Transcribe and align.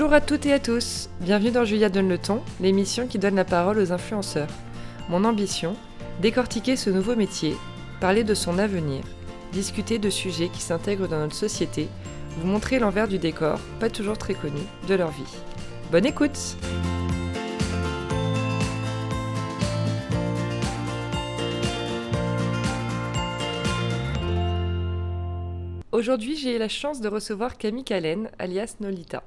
Bonjour 0.00 0.14
à 0.14 0.22
toutes 0.22 0.46
et 0.46 0.54
à 0.54 0.58
tous, 0.58 1.10
bienvenue 1.20 1.50
dans 1.50 1.66
Julia 1.66 1.90
Donne 1.90 2.08
le 2.08 2.16
ton, 2.16 2.40
l'émission 2.58 3.06
qui 3.06 3.18
donne 3.18 3.34
la 3.34 3.44
parole 3.44 3.78
aux 3.78 3.92
influenceurs. 3.92 4.48
Mon 5.10 5.24
ambition, 5.24 5.76
décortiquer 6.22 6.74
ce 6.76 6.88
nouveau 6.88 7.16
métier, 7.16 7.54
parler 8.00 8.24
de 8.24 8.32
son 8.32 8.58
avenir, 8.58 9.02
discuter 9.52 9.98
de 9.98 10.08
sujets 10.08 10.48
qui 10.48 10.62
s'intègrent 10.62 11.06
dans 11.06 11.18
notre 11.18 11.34
société, 11.34 11.86
vous 12.38 12.46
montrer 12.46 12.78
l'envers 12.78 13.08
du 13.08 13.18
décor, 13.18 13.60
pas 13.78 13.90
toujours 13.90 14.16
très 14.16 14.32
connu, 14.32 14.62
de 14.88 14.94
leur 14.94 15.10
vie. 15.10 15.36
Bonne 15.92 16.06
écoute 16.06 16.56
Aujourd'hui, 25.92 26.36
j'ai 26.36 26.56
la 26.56 26.68
chance 26.68 27.02
de 27.02 27.08
recevoir 27.08 27.58
Camille 27.58 27.84
Calen, 27.84 28.30
alias 28.38 28.76
Nolita. 28.80 29.22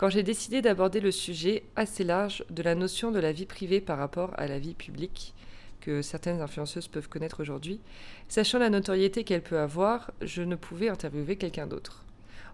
Quand 0.00 0.08
j'ai 0.08 0.22
décidé 0.22 0.62
d'aborder 0.62 0.98
le 0.98 1.10
sujet 1.10 1.62
assez 1.76 2.04
large 2.04 2.42
de 2.48 2.62
la 2.62 2.74
notion 2.74 3.10
de 3.10 3.18
la 3.18 3.32
vie 3.32 3.44
privée 3.44 3.82
par 3.82 3.98
rapport 3.98 4.32
à 4.38 4.46
la 4.46 4.58
vie 4.58 4.72
publique, 4.72 5.34
que 5.82 6.00
certaines 6.00 6.40
influenceuses 6.40 6.88
peuvent 6.88 7.10
connaître 7.10 7.42
aujourd'hui, 7.42 7.82
sachant 8.26 8.58
la 8.58 8.70
notoriété 8.70 9.24
qu'elle 9.24 9.42
peut 9.42 9.58
avoir, 9.58 10.10
je 10.22 10.40
ne 10.40 10.56
pouvais 10.56 10.88
interviewer 10.88 11.36
quelqu'un 11.36 11.66
d'autre. 11.66 12.06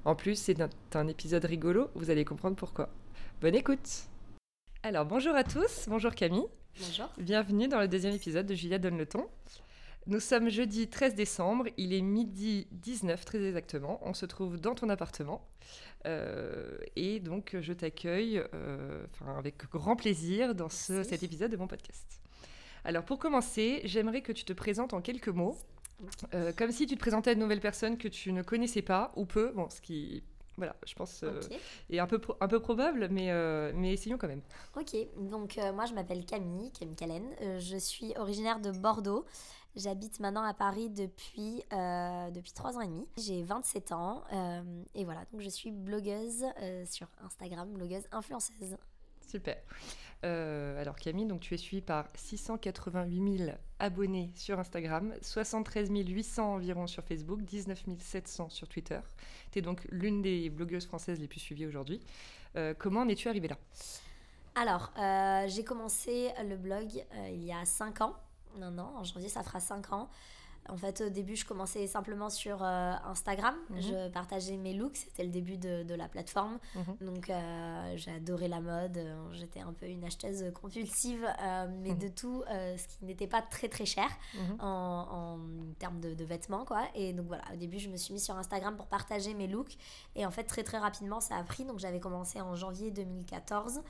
En 0.05 0.17
plus, 0.17 0.35
c'est 0.35 0.61
un, 0.61 0.69
un 0.95 1.07
épisode 1.07 1.45
rigolo, 1.45 1.89
vous 1.95 2.11
allez 2.11 2.25
comprendre 2.25 2.57
pourquoi. 2.57 2.89
Bonne 3.41 3.55
écoute 3.55 4.09
Alors 4.83 5.07
bonjour 5.07 5.37
à 5.37 5.45
tous, 5.45 5.87
bonjour 5.87 6.17
Camille. 6.17 6.49
Bonjour. 6.81 7.09
Bienvenue 7.17 7.69
dans 7.69 7.79
le 7.79 7.87
deuxième 7.87 8.15
épisode 8.15 8.47
de 8.47 8.57
Julia 8.57 8.81
Donne 8.81 8.99
le 8.99 9.07
ton. 9.07 9.25
Nous 10.09 10.21
sommes 10.21 10.49
jeudi 10.49 10.87
13 10.87 11.17
décembre, 11.17 11.67
il 11.77 11.93
est 11.93 12.01
midi 12.01 12.69
19 12.71 13.25
très 13.25 13.43
exactement. 13.45 13.99
On 14.03 14.15
se 14.15 14.25
trouve 14.25 14.61
dans 14.61 14.77
ton 14.77 14.89
appartement. 14.89 15.45
Euh, 16.07 16.79
et 16.95 17.19
donc, 17.19 17.57
je 17.61 17.73
t'accueille 17.73 18.41
euh, 18.55 19.05
avec 19.37 19.69
grand 19.69 19.97
plaisir 19.97 20.55
dans 20.55 20.69
ce, 20.69 21.03
cet 21.03 21.25
épisode 21.25 21.51
de 21.51 21.57
mon 21.57 21.67
podcast. 21.67 22.21
Alors, 22.85 23.05
pour 23.05 23.19
commencer, 23.19 23.81
j'aimerais 23.83 24.23
que 24.23 24.31
tu 24.31 24.45
te 24.45 24.53
présentes 24.53 24.95
en 24.95 25.01
quelques 25.01 25.27
mots, 25.27 25.59
euh, 26.35 26.53
comme 26.53 26.71
si 26.71 26.87
tu 26.87 26.95
te 26.95 27.01
présentais 27.01 27.31
à 27.31 27.33
une 27.33 27.41
nouvelle 27.41 27.61
personne 27.61 27.99
que 27.99 28.07
tu 28.07 28.33
ne 28.33 28.43
connaissais 28.43 28.83
pas 28.83 29.13
ou 29.17 29.25
peu, 29.27 29.51
bon, 29.51 29.69
ce 29.69 29.81
qui 29.81 30.23
voilà, 30.57 30.75
je 30.87 30.95
pense, 30.95 31.23
euh, 31.23 31.41
est 31.91 31.99
un 31.99 32.07
peu, 32.07 32.19
un 32.41 32.49
peu 32.49 32.61
probable, 32.61 33.09
mais, 33.11 33.31
euh, 33.31 33.73
mais 33.75 33.93
essayons 33.93 34.17
quand 34.17 34.29
même. 34.29 34.41
Ok, 34.77 34.97
donc 35.19 35.59
euh, 35.59 35.73
moi 35.73 35.85
je 35.85 35.93
m'appelle 35.93 36.25
Camille, 36.25 36.73
Camille 36.73 36.97
Calen. 36.97 37.25
Euh, 37.43 37.59
je 37.59 37.77
suis 37.77 38.15
originaire 38.17 38.61
de 38.61 38.71
Bordeaux. 38.71 39.27
J'habite 39.77 40.21
maintenant 40.21 40.43
à 40.43 40.55
Paris 40.55 40.91
depuis, 40.91 41.63
euh, 41.73 42.31
depuis 42.31 42.53
3 42.53 42.77
ans 42.77 42.81
et 42.81 42.89
demi. 42.89 43.07
J'ai 43.19 43.43
27 43.43 43.93
ans 43.93 44.25
euh, 44.33 44.63
et 44.95 45.05
voilà, 45.05 45.25
donc 45.33 45.43
je 45.43 45.49
suis 45.49 45.71
blogueuse 45.71 46.45
euh, 46.61 46.85
sur 46.87 47.07
Instagram, 47.25 47.71
blogueuse 47.73 48.05
influenceuse. 48.13 48.77
Super. 49.21 49.57
Alors 50.23 50.97
Camille, 50.97 51.27
donc 51.27 51.41
tu 51.41 51.55
es 51.55 51.57
suivie 51.57 51.83
par 51.83 52.09
688 52.17 53.39
000 53.39 53.51
abonnés 53.79 54.33
sur 54.35 54.59
Instagram, 54.59 55.15
73 55.23 55.89
800 55.89 56.55
environ 56.55 56.89
sur 56.89 57.05
Facebook, 57.05 57.43
19 57.43 57.85
700 58.01 58.49
sur 58.49 58.67
Twitter. 58.67 58.99
Tu 59.53 59.61
es 59.61 59.63
donc 59.63 59.87
l'une 59.91 60.21
des 60.21 60.51
blogueuses 60.51 60.87
françaises 60.87 61.21
les 61.21 61.29
plus 61.29 61.39
suivies 61.39 61.67
aujourd'hui. 61.67 62.01
Comment 62.79 63.03
en 63.03 63.09
es-tu 63.09 63.29
arrivée 63.29 63.49
là? 63.49 63.59
Alors, 64.59 64.91
euh, 64.99 65.45
j'ai 65.49 65.65
commencé 65.65 66.31
le 66.49 66.57
blog 66.57 66.87
euh, 67.15 67.29
il 67.31 67.45
y 67.45 67.53
a 67.53 67.63
5 67.67 68.01
ans. 68.01 68.15
Non, 68.59 68.71
non, 68.71 68.91
en 68.97 69.05
janvier 69.05 69.29
ça 69.29 69.43
fera 69.43 69.61
5 69.61 69.93
ans. 69.93 70.09
En 70.69 70.77
fait, 70.77 71.01
au 71.01 71.09
début, 71.11 71.37
je 71.37 71.45
commençais 71.45 71.87
simplement 71.87 72.29
sur 72.29 72.61
euh, 72.61 72.93
Instagram. 73.05 73.55
Mhm. 73.71 73.81
Je 73.83 74.09
partageais 74.09 74.57
mes 74.57 74.73
looks, 74.75 74.97
c'était 74.97 75.23
le 75.23 75.31
début 75.31 75.57
de, 75.59 75.85
de 75.85 75.95
la 75.95 76.09
plateforme. 76.09 76.59
Mhm. 76.75 76.97
Donc, 77.07 77.31
euh, 77.31 77.93
j'ai 77.97 78.11
adoré 78.11 78.49
la 78.49 78.61
mode. 78.61 78.97
euh, 78.97 79.33
J'étais 79.33 79.61
un 79.61 79.73
peu 79.73 79.87
une 79.87 80.03
acheteuse 80.03 80.45
compulsive, 80.61 81.25
euh, 81.41 81.69
mais 81.83 81.91
Mhm. 81.91 81.99
de 81.99 82.09
tout 82.09 82.43
ce 82.49 82.89
qui 82.89 83.05
n'était 83.05 83.29
pas 83.29 83.43
très 83.43 83.69
très 83.69 83.87
cher 83.87 84.09
en, 84.59 85.37
en 85.39 85.39
termes 85.79 86.01
de, 86.01 86.15
de 86.15 86.25
vêtements 86.25 86.65
quoi 86.65 86.83
et 86.97 87.13
donc 87.13 87.27
voilà 87.29 87.45
au 87.53 87.57
début 87.57 87.79
je 87.79 87.89
me 87.89 87.97
suis 87.97 88.13
mis 88.15 88.21
sur 88.21 88.37
Instagram 88.37 88.77
pour 88.77 88.87
partager 88.87 89.35
mes 89.35 89.47
looks 89.47 89.77
et 90.17 90.27
en 90.27 90.31
fait 90.33 90.45
très 90.45 90.65
très 90.65 90.79
rapidement 90.79 91.21
ça 91.21 91.37
a 91.37 91.43
pris 91.45 91.65
donc 91.65 91.79
j'avais 91.79 92.01
commencé 92.01 92.41
en 92.41 92.55
janvier 92.57 92.91
2014 92.91 93.83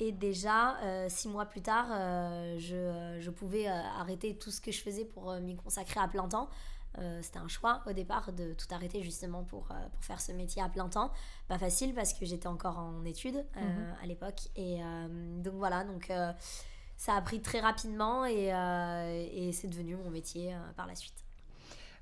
et 0.00 0.12
déjà 0.12 0.76
euh, 0.82 1.08
six 1.08 1.28
mois 1.28 1.46
plus 1.46 1.60
tard 1.62 1.86
euh, 1.90 2.56
je, 2.58 2.76
euh, 2.76 3.20
je 3.20 3.30
pouvais 3.30 3.68
euh, 3.68 3.72
arrêter 3.98 4.36
tout 4.36 4.50
ce 4.50 4.60
que 4.60 4.70
je 4.70 4.80
faisais 4.80 5.04
pour 5.04 5.32
m'y 5.40 5.56
consacrer 5.56 6.00
à 6.00 6.08
plein 6.08 6.28
temps 6.28 6.48
c'était 7.20 7.38
un 7.38 7.46
choix 7.46 7.82
au 7.86 7.92
départ 7.92 8.32
de 8.32 8.54
tout 8.54 8.66
arrêter 8.72 9.02
justement 9.04 9.44
pour, 9.44 9.66
pour 9.66 10.04
faire 10.04 10.20
ce 10.20 10.32
métier 10.32 10.60
à 10.62 10.68
plein 10.68 10.88
temps. 10.88 11.12
Pas 11.46 11.56
facile 11.58 11.94
parce 11.94 12.12
que 12.12 12.24
j'étais 12.26 12.48
encore 12.48 12.76
en 12.78 13.04
études 13.04 13.44
Mhm. 13.54 13.94
à 14.02 14.06
l'époque. 14.06 14.40
Et 14.56 14.80
donc 15.36 15.54
voilà, 15.54 15.84
donc 15.84 16.10
ça 16.96 17.14
a 17.14 17.20
pris 17.20 17.40
très 17.40 17.60
rapidement 17.60 18.24
et, 18.26 18.46
et 19.32 19.52
c'est 19.52 19.68
devenu 19.68 19.94
mon 19.94 20.10
métier 20.10 20.56
par 20.76 20.88
la 20.88 20.96
suite. 20.96 21.24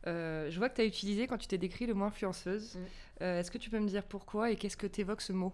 Je 0.06 0.56
vois 0.56 0.70
que 0.70 0.76
tu 0.76 0.80
as 0.80 0.86
utilisé 0.86 1.26
quand 1.26 1.36
tu 1.36 1.48
t'es 1.48 1.58
décrit 1.58 1.84
le 1.84 1.92
mot 1.92 2.06
influenceuse. 2.06 2.76
Mm. 3.20 3.24
Est-ce 3.24 3.50
que 3.50 3.58
tu 3.58 3.68
peux 3.68 3.80
me 3.80 3.88
dire 3.88 4.04
pourquoi 4.04 4.50
et 4.50 4.56
qu'est-ce 4.56 4.78
que 4.78 4.86
t'évoque 4.86 5.20
ce 5.20 5.34
mot? 5.34 5.52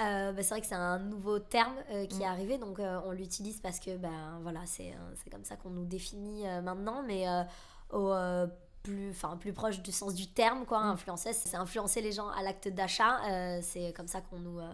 Bah, 0.00 0.42
c'est 0.42 0.48
vrai 0.50 0.60
que 0.60 0.66
c'est 0.66 0.74
un 0.74 0.98
nouveau 0.98 1.38
terme 1.38 1.74
euh, 1.90 2.06
qui 2.06 2.18
Mm. 2.18 2.22
est 2.22 2.26
arrivé, 2.26 2.58
donc 2.58 2.78
euh, 2.80 3.00
on 3.04 3.12
l'utilise 3.12 3.60
parce 3.60 3.78
que 3.80 3.96
ben 3.96 4.38
voilà, 4.42 4.60
c'est 4.66 4.92
euh, 4.92 5.14
c'est 5.22 5.30
comme 5.30 5.44
ça 5.44 5.56
qu'on 5.56 5.70
nous 5.70 5.84
définit 5.84 6.46
euh, 6.48 6.60
maintenant, 6.62 7.02
mais 7.02 7.28
euh, 7.28 7.42
au 7.92 8.12
euh, 8.12 8.46
plus, 8.82 9.10
enfin 9.10 9.36
plus 9.36 9.52
proche 9.52 9.82
du 9.82 9.92
sens 9.92 10.14
du 10.14 10.26
terme, 10.26 10.64
quoi. 10.64 10.80
Mm. 10.82 10.90
Influenceuse, 10.92 11.34
c'est 11.36 11.54
influencer 11.56 12.00
les 12.00 12.12
gens 12.12 12.28
à 12.30 12.42
l'acte 12.42 12.68
d'achat, 12.68 13.18
euh, 13.30 13.58
c'est 13.62 13.92
comme 13.92 14.08
ça 14.08 14.22
qu'on 14.22 14.38
nous, 14.38 14.58
euh, 14.58 14.72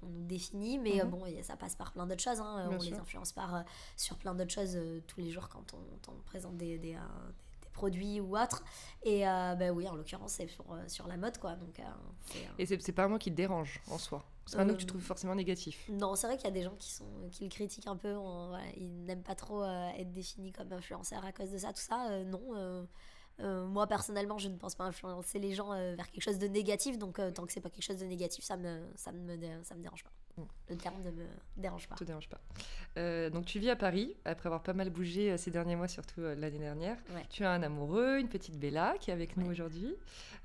qu'on 0.00 0.06
nous 0.06 0.24
définit, 0.24 0.78
mais 0.78 1.00
euh, 1.00 1.04
Mhm. 1.04 1.10
bon, 1.10 1.24
ça 1.42 1.56
passe 1.56 1.76
par 1.76 1.92
plein 1.92 2.06
d'autres 2.06 2.22
choses. 2.24 2.40
hein. 2.40 2.68
On 2.72 2.76
les 2.82 2.94
influence 2.94 3.30
par, 3.32 3.54
euh, 3.54 3.60
sur 3.96 4.16
plein 4.18 4.34
d'autres 4.34 4.50
choses 4.52 4.74
euh, 4.76 5.00
tous 5.06 5.20
les 5.20 5.30
jours 5.30 5.48
quand 5.48 5.74
on, 5.74 6.12
présente 6.24 6.54
euh, 6.54 6.78
des 6.78 6.96
produits 7.76 8.20
ou 8.20 8.36
autres. 8.36 8.64
Et 9.02 9.26
euh, 9.28 9.54
ben 9.54 9.70
oui, 9.70 9.86
en 9.88 9.94
l'occurrence, 9.94 10.32
c'est 10.32 10.48
sur, 10.48 10.64
euh, 10.72 10.82
sur 10.88 11.06
la 11.06 11.16
mode, 11.16 11.38
quoi. 11.38 11.54
Donc, 11.54 11.78
euh, 11.78 11.82
euh, 12.36 12.38
Et 12.58 12.66
c'est 12.66 12.92
pas 12.92 13.06
mot 13.08 13.18
qui 13.18 13.30
te 13.30 13.36
dérange 13.36 13.80
en 13.90 13.98
soi. 13.98 14.24
C'est 14.46 14.58
un 14.58 14.64
mot 14.64 14.72
que 14.74 14.78
tu 14.78 14.84
Euh, 14.84 14.88
trouves 14.88 15.02
forcément 15.02 15.34
négatif. 15.34 15.88
non, 15.88 16.14
c'est 16.14 16.26
vrai 16.28 16.36
qu'il 16.36 16.44
y 16.46 16.48
a 16.48 16.52
des 16.52 16.62
gens 16.62 16.76
qui, 16.78 16.90
sont, 16.92 17.04
qui 17.32 17.44
le 17.44 17.50
critiquent 17.50 17.86
un 17.88 17.96
peu. 17.96 18.14
en- 18.16 18.48
voilà, 18.48 18.64
ils 18.76 19.04
n'aiment 19.04 19.22
pas 19.24 19.34
trop 19.34 19.62
euh, 19.62 19.88
être 19.98 20.12
définis 20.12 20.52
comme 20.52 20.72
influenceurs 20.72 21.24
à 21.24 21.32
cause 21.32 21.50
de 21.50 21.58
ça, 21.58 21.72
tout 21.72 21.82
ça. 21.82 22.08
Euh, 22.10 22.24
non. 22.24 22.42
euh, 22.54 22.84
euh, 23.40 23.66
moi, 23.66 23.86
personnellement, 23.86 24.38
je 24.38 24.48
ne 24.48 24.56
pense 24.56 24.74
pas 24.74 24.84
influencer 24.84 25.38
les 25.38 25.52
gens 25.52 25.72
euh, 25.72 25.94
vers 25.94 26.10
quelque 26.10 26.22
chose 26.22 26.38
de 26.38 26.46
négatif. 26.48 26.96
Donc, 26.96 27.18
euh, 27.18 27.30
tant 27.30 27.44
que 27.44 27.52
c'est 27.52 27.60
pas 27.60 27.68
quelque 27.70 27.84
chose 27.84 27.98
de 27.98 28.06
négatif, 28.06 28.44
ça 28.44 28.56
me, 28.56 28.82
ça 28.94 29.12
me, 29.12 29.36
ça 29.62 29.74
me 29.74 29.82
dérange 29.82 30.04
pas. 30.04 30.10
Le 30.68 30.76
terme 30.76 31.00
ne 31.02 31.10
me 31.10 31.24
dérange 31.56 31.88
pas. 31.88 31.94
te 31.94 32.04
dérange 32.04 32.28
pas. 32.28 32.40
Euh, 32.98 33.30
donc 33.30 33.46
tu 33.46 33.58
vis 33.58 33.70
à 33.70 33.76
Paris, 33.76 34.14
après 34.24 34.48
avoir 34.48 34.62
pas 34.62 34.72
mal 34.74 34.90
bougé 34.90 35.30
euh, 35.32 35.36
ces 35.36 35.50
derniers 35.50 35.76
mois, 35.76 35.88
surtout 35.88 36.20
euh, 36.20 36.34
l'année 36.34 36.58
dernière. 36.58 36.96
Ouais. 37.14 37.24
Tu 37.30 37.44
as 37.44 37.50
un 37.52 37.62
amoureux, 37.62 38.18
une 38.18 38.28
petite 38.28 38.58
Bella 38.58 38.94
qui 39.00 39.10
est 39.10 39.14
avec 39.14 39.36
nous 39.36 39.44
Ouais. 39.46 39.52
aujourd'hui. 39.52 39.94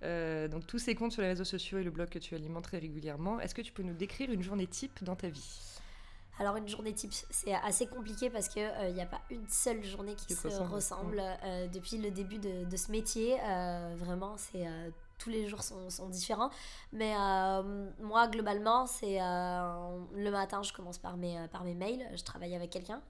Euh, 0.03 0.47
donc 0.47 0.65
tous 0.67 0.79
ces 0.79 0.95
comptes 0.95 1.11
sur 1.11 1.21
les 1.21 1.27
réseaux 1.29 1.43
sociaux 1.43 1.79
et 1.79 1.83
le 1.83 1.91
blog 1.91 2.07
que 2.09 2.19
tu 2.19 2.35
alimentes 2.35 2.63
très 2.65 2.77
régulièrement. 2.79 3.39
Est-ce 3.39 3.53
que 3.55 3.61
tu 3.61 3.71
peux 3.73 3.83
nous 3.83 3.93
décrire 3.93 4.31
une 4.31 4.43
journée 4.43 4.67
type 4.67 5.03
dans 5.03 5.15
ta 5.15 5.27
vie? 5.29 5.59
Alors 6.39 6.55
une 6.55 6.67
journée 6.67 6.93
type, 6.93 7.11
c'est 7.29 7.53
assez 7.53 7.85
compliqué 7.85 8.29
parce 8.29 8.47
qu'il 8.47 8.63
n'y 8.93 9.01
a 9.01 9.05
pas 9.05 9.21
une 9.29 9.47
seule 9.49 9.83
journée 9.83 10.15
qui 10.15 10.33
se 10.33 10.41
se 10.41 10.47
ressemble, 10.47 11.19
ressemble. 11.19 11.21
Depuis 11.73 11.97
le 11.97 12.09
début 12.11 12.37
de, 12.39 12.63
de 12.63 12.77
ce 12.77 12.89
métier, 12.91 13.35
vraiment, 13.97 14.37
c'est 14.37 14.65
tous 15.21 15.29
les 15.29 15.47
jours 15.47 15.61
sont, 15.61 15.89
sont 15.89 16.09
différents. 16.09 16.49
Mais 16.93 17.13
euh, 17.15 17.89
moi, 17.99 18.27
globalement, 18.27 18.87
c'est 18.87 19.21
euh, 19.21 19.99
le 20.15 20.31
matin, 20.31 20.63
je 20.63 20.73
commence 20.73 20.97
par 20.97 21.15
mes, 21.15 21.37
euh, 21.37 21.47
par 21.47 21.63
mes 21.63 21.75
mails. 21.75 22.09
Je 22.15 22.23
travaille 22.23 22.55
avec 22.55 22.71
quelqu'un. 22.71 23.01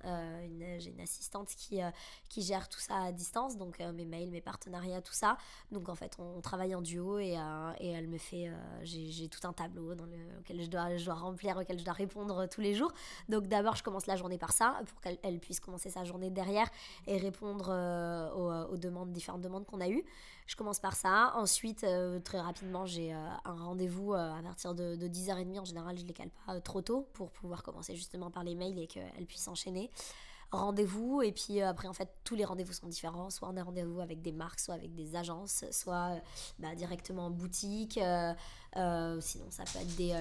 J'ai 0.79 0.91
une 0.91 1.01
assistante 1.01 1.49
qui, 1.55 1.79
qui 2.27 2.41
gère 2.41 2.67
tout 2.67 2.79
ça 2.79 3.03
à 3.03 3.11
distance, 3.11 3.57
donc 3.57 3.79
mes 3.79 4.05
mails, 4.05 4.29
mes 4.29 4.41
partenariats, 4.41 5.01
tout 5.01 5.13
ça. 5.13 5.37
Donc 5.71 5.89
en 5.89 5.95
fait, 5.95 6.17
on 6.19 6.41
travaille 6.41 6.75
en 6.75 6.81
duo 6.81 7.17
et, 7.19 7.37
elle 7.79 8.07
me 8.07 8.17
fait. 8.17 8.51
J'ai 8.83 9.29
tout 9.29 9.45
un 9.47 9.53
tableau 9.53 9.95
dans 9.95 10.05
le, 10.05 10.17
auquel 10.39 10.61
je 10.61 10.67
dois, 10.67 10.97
je 10.97 11.05
dois 11.05 11.13
remplir, 11.13 11.57
auquel 11.57 11.79
je 11.79 11.85
dois 11.85 11.93
répondre 11.93 12.47
tous 12.47 12.61
les 12.61 12.73
jours. 12.73 12.91
Donc 13.29 13.47
d'abord, 13.47 13.75
je 13.75 13.83
commence 13.83 14.07
la 14.07 14.15
journée 14.15 14.37
par 14.37 14.51
ça, 14.51 14.81
pour 14.87 14.99
qu'elle 15.01 15.17
elle 15.23 15.39
puisse 15.39 15.59
commencer 15.59 15.89
sa 15.89 16.03
journée 16.03 16.29
derrière 16.29 16.67
et 17.07 17.17
répondre 17.17 17.69
aux, 18.35 18.73
aux 18.73 18.77
demandes, 18.77 19.11
différentes 19.11 19.41
demandes 19.41 19.65
qu'on 19.65 19.81
a 19.81 19.87
eues. 19.87 20.03
Je 20.47 20.55
commence 20.55 20.79
par 20.79 20.95
ça. 20.95 21.33
Ensuite, 21.35 21.83
euh, 21.83 22.19
très 22.19 22.39
rapidement, 22.39 22.85
j'ai 22.85 23.13
euh, 23.13 23.17
un 23.45 23.63
rendez-vous 23.63 24.13
euh, 24.13 24.33
à 24.33 24.41
partir 24.41 24.73
de, 24.73 24.95
de 24.95 25.07
10h30. 25.07 25.59
En 25.59 25.65
général, 25.65 25.97
je 25.97 26.03
ne 26.03 26.07
les 26.07 26.13
cale 26.13 26.31
pas 26.45 26.59
trop 26.61 26.81
tôt 26.81 27.07
pour 27.13 27.31
pouvoir 27.31 27.63
commencer 27.63 27.95
justement 27.95 28.31
par 28.31 28.43
les 28.43 28.55
mails 28.55 28.77
et 28.79 28.87
qu'elle 28.87 29.25
puisse 29.27 29.47
enchaîner. 29.47 29.89
Rendez-vous, 30.51 31.21
et 31.21 31.31
puis 31.31 31.61
après, 31.61 31.87
en 31.87 31.93
fait, 31.93 32.09
tous 32.25 32.35
les 32.35 32.43
rendez-vous 32.43 32.73
sont 32.73 32.87
différents. 32.87 33.29
Soit 33.29 33.47
on 33.47 33.55
a 33.55 33.63
rendez-vous 33.63 34.01
avec 34.01 34.21
des 34.21 34.33
marques, 34.33 34.59
soit 34.59 34.75
avec 34.75 34.93
des 34.93 35.15
agences, 35.15 35.63
soit 35.71 36.19
bah, 36.59 36.75
directement 36.75 37.27
en 37.27 37.29
boutique. 37.29 37.97
Euh, 38.77 39.19
sinon, 39.19 39.45
ça 39.49 39.63
peut 39.63 39.79
être 39.79 39.95
des. 39.95 40.15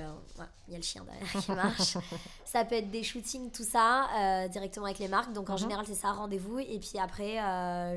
Il 0.66 0.72
y 0.72 0.74
a 0.74 0.78
le 0.78 0.82
chien 0.82 1.04
derrière 1.04 1.44
qui 1.44 1.52
marche. 1.52 1.96
ça 2.44 2.64
peut 2.64 2.74
être 2.74 2.90
des 2.90 3.02
shootings, 3.02 3.50
tout 3.50 3.64
ça, 3.64 4.48
directement 4.48 4.86
avec 4.86 4.98
les 4.98 5.08
marques. 5.08 5.32
Donc 5.32 5.50
en 5.50 5.54
mhm. 5.54 5.58
général, 5.58 5.86
c'est 5.86 5.94
ça, 5.94 6.12
rendez-vous. 6.12 6.58
Et 6.58 6.78
puis 6.78 6.98
après, 6.98 7.36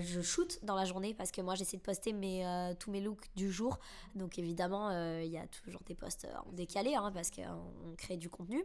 je 0.01 0.21
shoot 0.21 0.59
dans 0.63 0.75
la 0.75 0.85
journée 0.85 1.13
parce 1.13 1.31
que 1.31 1.41
moi, 1.41 1.55
j'essaie 1.55 1.77
de 1.77 1.81
poster 1.81 2.13
mes, 2.13 2.73
tous 2.79 2.91
mes 2.91 3.01
looks 3.01 3.29
du 3.35 3.51
jour. 3.51 3.79
Donc 4.15 4.37
évidemment, 4.37 4.91
il 5.19 5.31
y 5.31 5.37
a 5.37 5.47
toujours 5.47 5.81
des 5.87 5.95
posts 5.95 6.27
en 6.45 6.51
décalé 6.51 6.95
hein, 6.95 7.11
parce 7.13 7.31
qu'on 7.31 7.95
crée 7.97 8.17
du 8.17 8.29
contenu. 8.29 8.63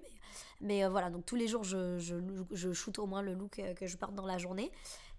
Mais, 0.61 0.87
voilà, 0.89 1.09
donc 1.09 1.25
tous 1.25 1.37
les 1.37 1.49
jours, 1.49 1.65
je, 1.65 1.99
je, 1.99 2.17
je 2.51 2.73
shoot 2.73 2.99
au 2.99 3.07
moins 3.07 3.23
le 3.23 3.35
look 3.35 3.63
que 3.77 3.87
je 3.87 3.97
porte 3.97 4.15
dans 4.15 4.27
la 4.27 4.39
journée. 4.39 4.71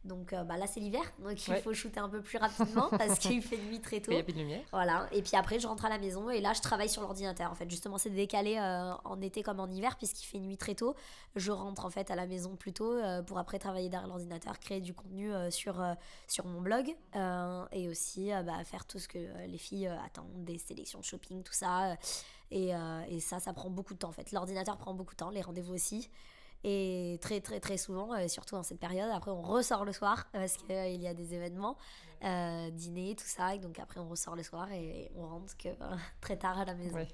Donc 0.06 0.32
euh, 0.32 0.44
bah, 0.44 0.56
là, 0.56 0.66
c'est 0.66 0.80
l'hiver, 0.80 1.02
donc 1.20 1.46
il 1.48 1.56
faut 1.56 1.74
shooter 1.74 2.00
un 2.00 2.08
peu 2.08 2.22
plus 2.22 2.38
rapidement 2.38 2.88
parce 2.98 3.20
qu'il 3.20 3.42
fait 3.42 3.58
nuit 3.58 3.82
très 3.82 4.00
tôt. 4.00 4.12
Il 4.12 4.16
n'y 4.16 4.22
a 4.22 4.24
plus 4.24 4.34
de 4.34 4.40
lumière. 4.40 4.62
Voilà. 4.72 5.08
Et 5.12 5.22
puis 5.22 5.36
après, 5.36 5.60
je 5.60 5.68
rentre 5.68 5.86
à 5.86 5.90
la 5.90 5.98
maison 5.98 6.30
et 6.30 6.40
là, 6.40 6.54
je 6.54 6.62
travaille 6.62 6.88
sur 6.88 7.02
l'ordinateur. 7.02 7.52
En 7.52 7.56
fait, 7.56 7.70
justement, 7.70 7.98
c'est 7.98 8.10
décalé 8.10 8.56
euh, 8.58 8.94
en 9.04 9.22
été 9.22 9.44
comme 9.44 9.60
en 9.60 9.68
hiver 9.68 9.98
puisqu'il 9.98 10.26
fait 10.26 10.40
nuit 10.40 10.56
très 10.56 10.74
tôt. 10.74 10.96
Je 11.36 11.52
rentre 11.52 11.86
en 11.86 11.90
fait 11.90 12.12
à 12.12 12.16
la 12.16 12.28
maison 12.28 12.56
plus 12.56 12.72
tôt 12.72 12.94
euh, 12.94 13.22
pour 13.22 13.40
après 13.40 13.60
travailler 13.60 13.90
derrière 13.90 14.08
l'ordinateur, 14.08 14.58
créer 14.60 14.80
du 14.80 14.94
contenu 14.94 15.32
sur, 15.52 15.84
sur 16.28 16.46
mon 16.46 16.62
blog 16.62 16.96
et 17.72 17.90
aussi 17.90 18.30
bah, 18.46 18.64
faire 18.64 18.86
tout 18.86 19.00
ce 19.00 19.08
que 19.08 19.20
les 19.48 19.58
filles 19.58 19.88
attendent, 19.88 20.46
des 20.46 20.58
sélections 20.58 21.00
de 21.00 21.06
shopping, 21.06 21.44
tout 21.44 21.54
ça. 21.54 21.98
Et, 22.52 22.72
et 23.10 23.20
ça, 23.20 23.40
ça 23.40 23.54
prend 23.54 23.70
beaucoup 23.70 23.94
de 23.94 24.00
temps 24.00 24.10
en 24.10 24.14
fait. 24.14 24.32
L'ordinateur 24.32 24.78
prend 24.78 24.94
beaucoup 24.94 25.14
de 25.14 25.18
temps, 25.18 25.30
les 25.30 25.42
rendez-vous 25.42 25.74
aussi. 25.74 26.10
Et 26.64 27.18
très, 27.22 27.40
très, 27.40 27.60
très 27.60 27.78
souvent, 27.78 28.14
euh, 28.14 28.28
surtout 28.28 28.56
dans 28.56 28.64
cette 28.64 28.80
période, 28.80 29.10
après 29.14 29.32
on 29.32 29.42
ressort 29.42 29.86
le 29.86 29.94
soir 29.94 30.28
parce 30.34 30.58
qu'il 30.58 30.76
euh, 30.76 30.88
y 30.90 31.08
a 31.08 31.14
des 31.14 31.34
événements, 31.34 31.78
euh, 32.24 32.70
dîner, 32.72 33.16
tout 33.16 33.28
ça. 33.28 33.56
Et 33.56 33.60
donc 33.60 33.80
après 33.80 34.00
on 34.00 34.10
ressort 34.10 34.36
le 34.36 34.44
soir 34.44 34.72
et 34.72 35.10
on 35.16 35.28
rentre 35.28 35.56
que 35.58 35.70
très 36.22 36.38
tard 36.38 36.60
à 36.60 36.66
la 36.66 36.76
maison. 36.76 36.98
Oui, 36.98 37.08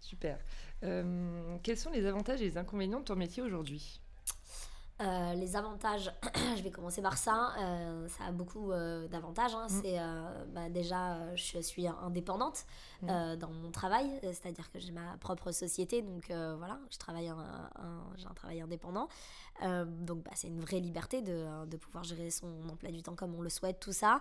Super. 0.00 0.38
quels 0.80 1.76
sont 1.76 1.90
les 1.90 2.06
avantages 2.06 2.40
et 2.40 2.44
les 2.44 2.58
inconvénients 2.58 3.00
de 3.00 3.04
ton 3.04 3.16
métier 3.16 3.42
aujourd'hui? 3.42 4.00
Euh, 5.02 5.34
les 5.34 5.56
avantages, 5.56 6.10
je 6.56 6.62
vais 6.62 6.70
commencer 6.70 7.02
par 7.02 7.18
ça. 7.18 7.52
Euh, 7.58 8.08
ça 8.08 8.24
a 8.24 8.32
beaucoup 8.32 8.72
euh, 8.72 9.06
d'avantages. 9.08 9.54
Hein. 9.54 9.66
Mm. 9.68 9.80
C'est 9.82 9.98
bah, 10.48 10.68
déjà, 10.70 11.34
je 11.36 11.58
suis 11.58 11.86
indépendante 11.86 12.64
mm. 13.02 13.36
dans 13.36 13.50
mon 13.50 13.70
travail, 13.70 14.06
c'est-à-dire 14.22 14.70
que 14.70 14.78
j'ai 14.78 14.92
ma 14.92 15.16
propre 15.18 15.52
société, 15.52 16.02
donc 16.02 16.30
voilà, 16.30 16.78
je 16.90 16.98
travaille 16.98 17.30
j'ai 18.16 18.26
un 18.26 18.34
travail 18.34 18.60
indépendant. 18.60 19.08
donc 19.62 20.22
bah, 20.22 20.30
c'est 20.34 20.48
une 20.48 20.60
vraie 20.60 20.80
liberté 20.80 21.20
de, 21.22 21.66
de, 21.66 21.76
pouvoir 21.76 22.04
gérer 22.04 22.30
son 22.30 22.68
emploi 22.70 22.90
du 22.90 23.02
temps 23.02 23.14
comme 23.14 23.34
on 23.34 23.42
le 23.42 23.50
souhaite, 23.50 23.80
tout 23.80 23.92
ça. 23.92 24.20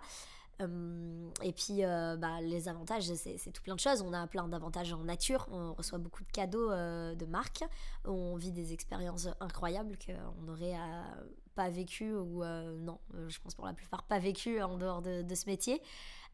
Euh, 0.62 1.30
et 1.44 1.52
puis, 1.52 1.84
euh, 1.84 2.16
bah, 2.18 2.42
les 2.42 2.70
avantages, 2.70 3.12
c'est 3.14 3.52
tout 3.52 3.62
plein 3.62 3.76
de 3.76 3.80
choses. 3.80 4.02
On 4.02 4.14
a 4.14 4.26
plein 4.28 4.48
d'avantages 4.48 4.94
en 4.94 5.04
nature. 5.04 5.48
On 5.52 5.74
reçoit 5.74 5.98
beaucoup 6.00 6.24
de 6.24 6.32
cadeaux 6.32 6.72
euh, 6.72 7.16
de 7.16 7.26
marques. 7.26 7.64
On 8.06 8.36
vit 8.36 8.52
des 8.52 8.74
expériences 8.74 9.28
incroyables 9.40 9.98
qu'on 9.98 10.42
n'aurait 10.44 10.78
pas 11.56 11.70
vécues 11.70 12.14
ou 12.14 12.44
non, 12.44 13.00
je 13.28 13.40
pense 13.40 13.56
pour 13.56 13.66
la 13.66 13.74
plupart 13.74 14.04
pas 14.04 14.20
vécues 14.20 14.62
en 14.62 14.78
dehors 14.78 15.02
de, 15.02 15.22
de 15.22 15.36
ce 15.36 15.50
métier. 15.50 15.82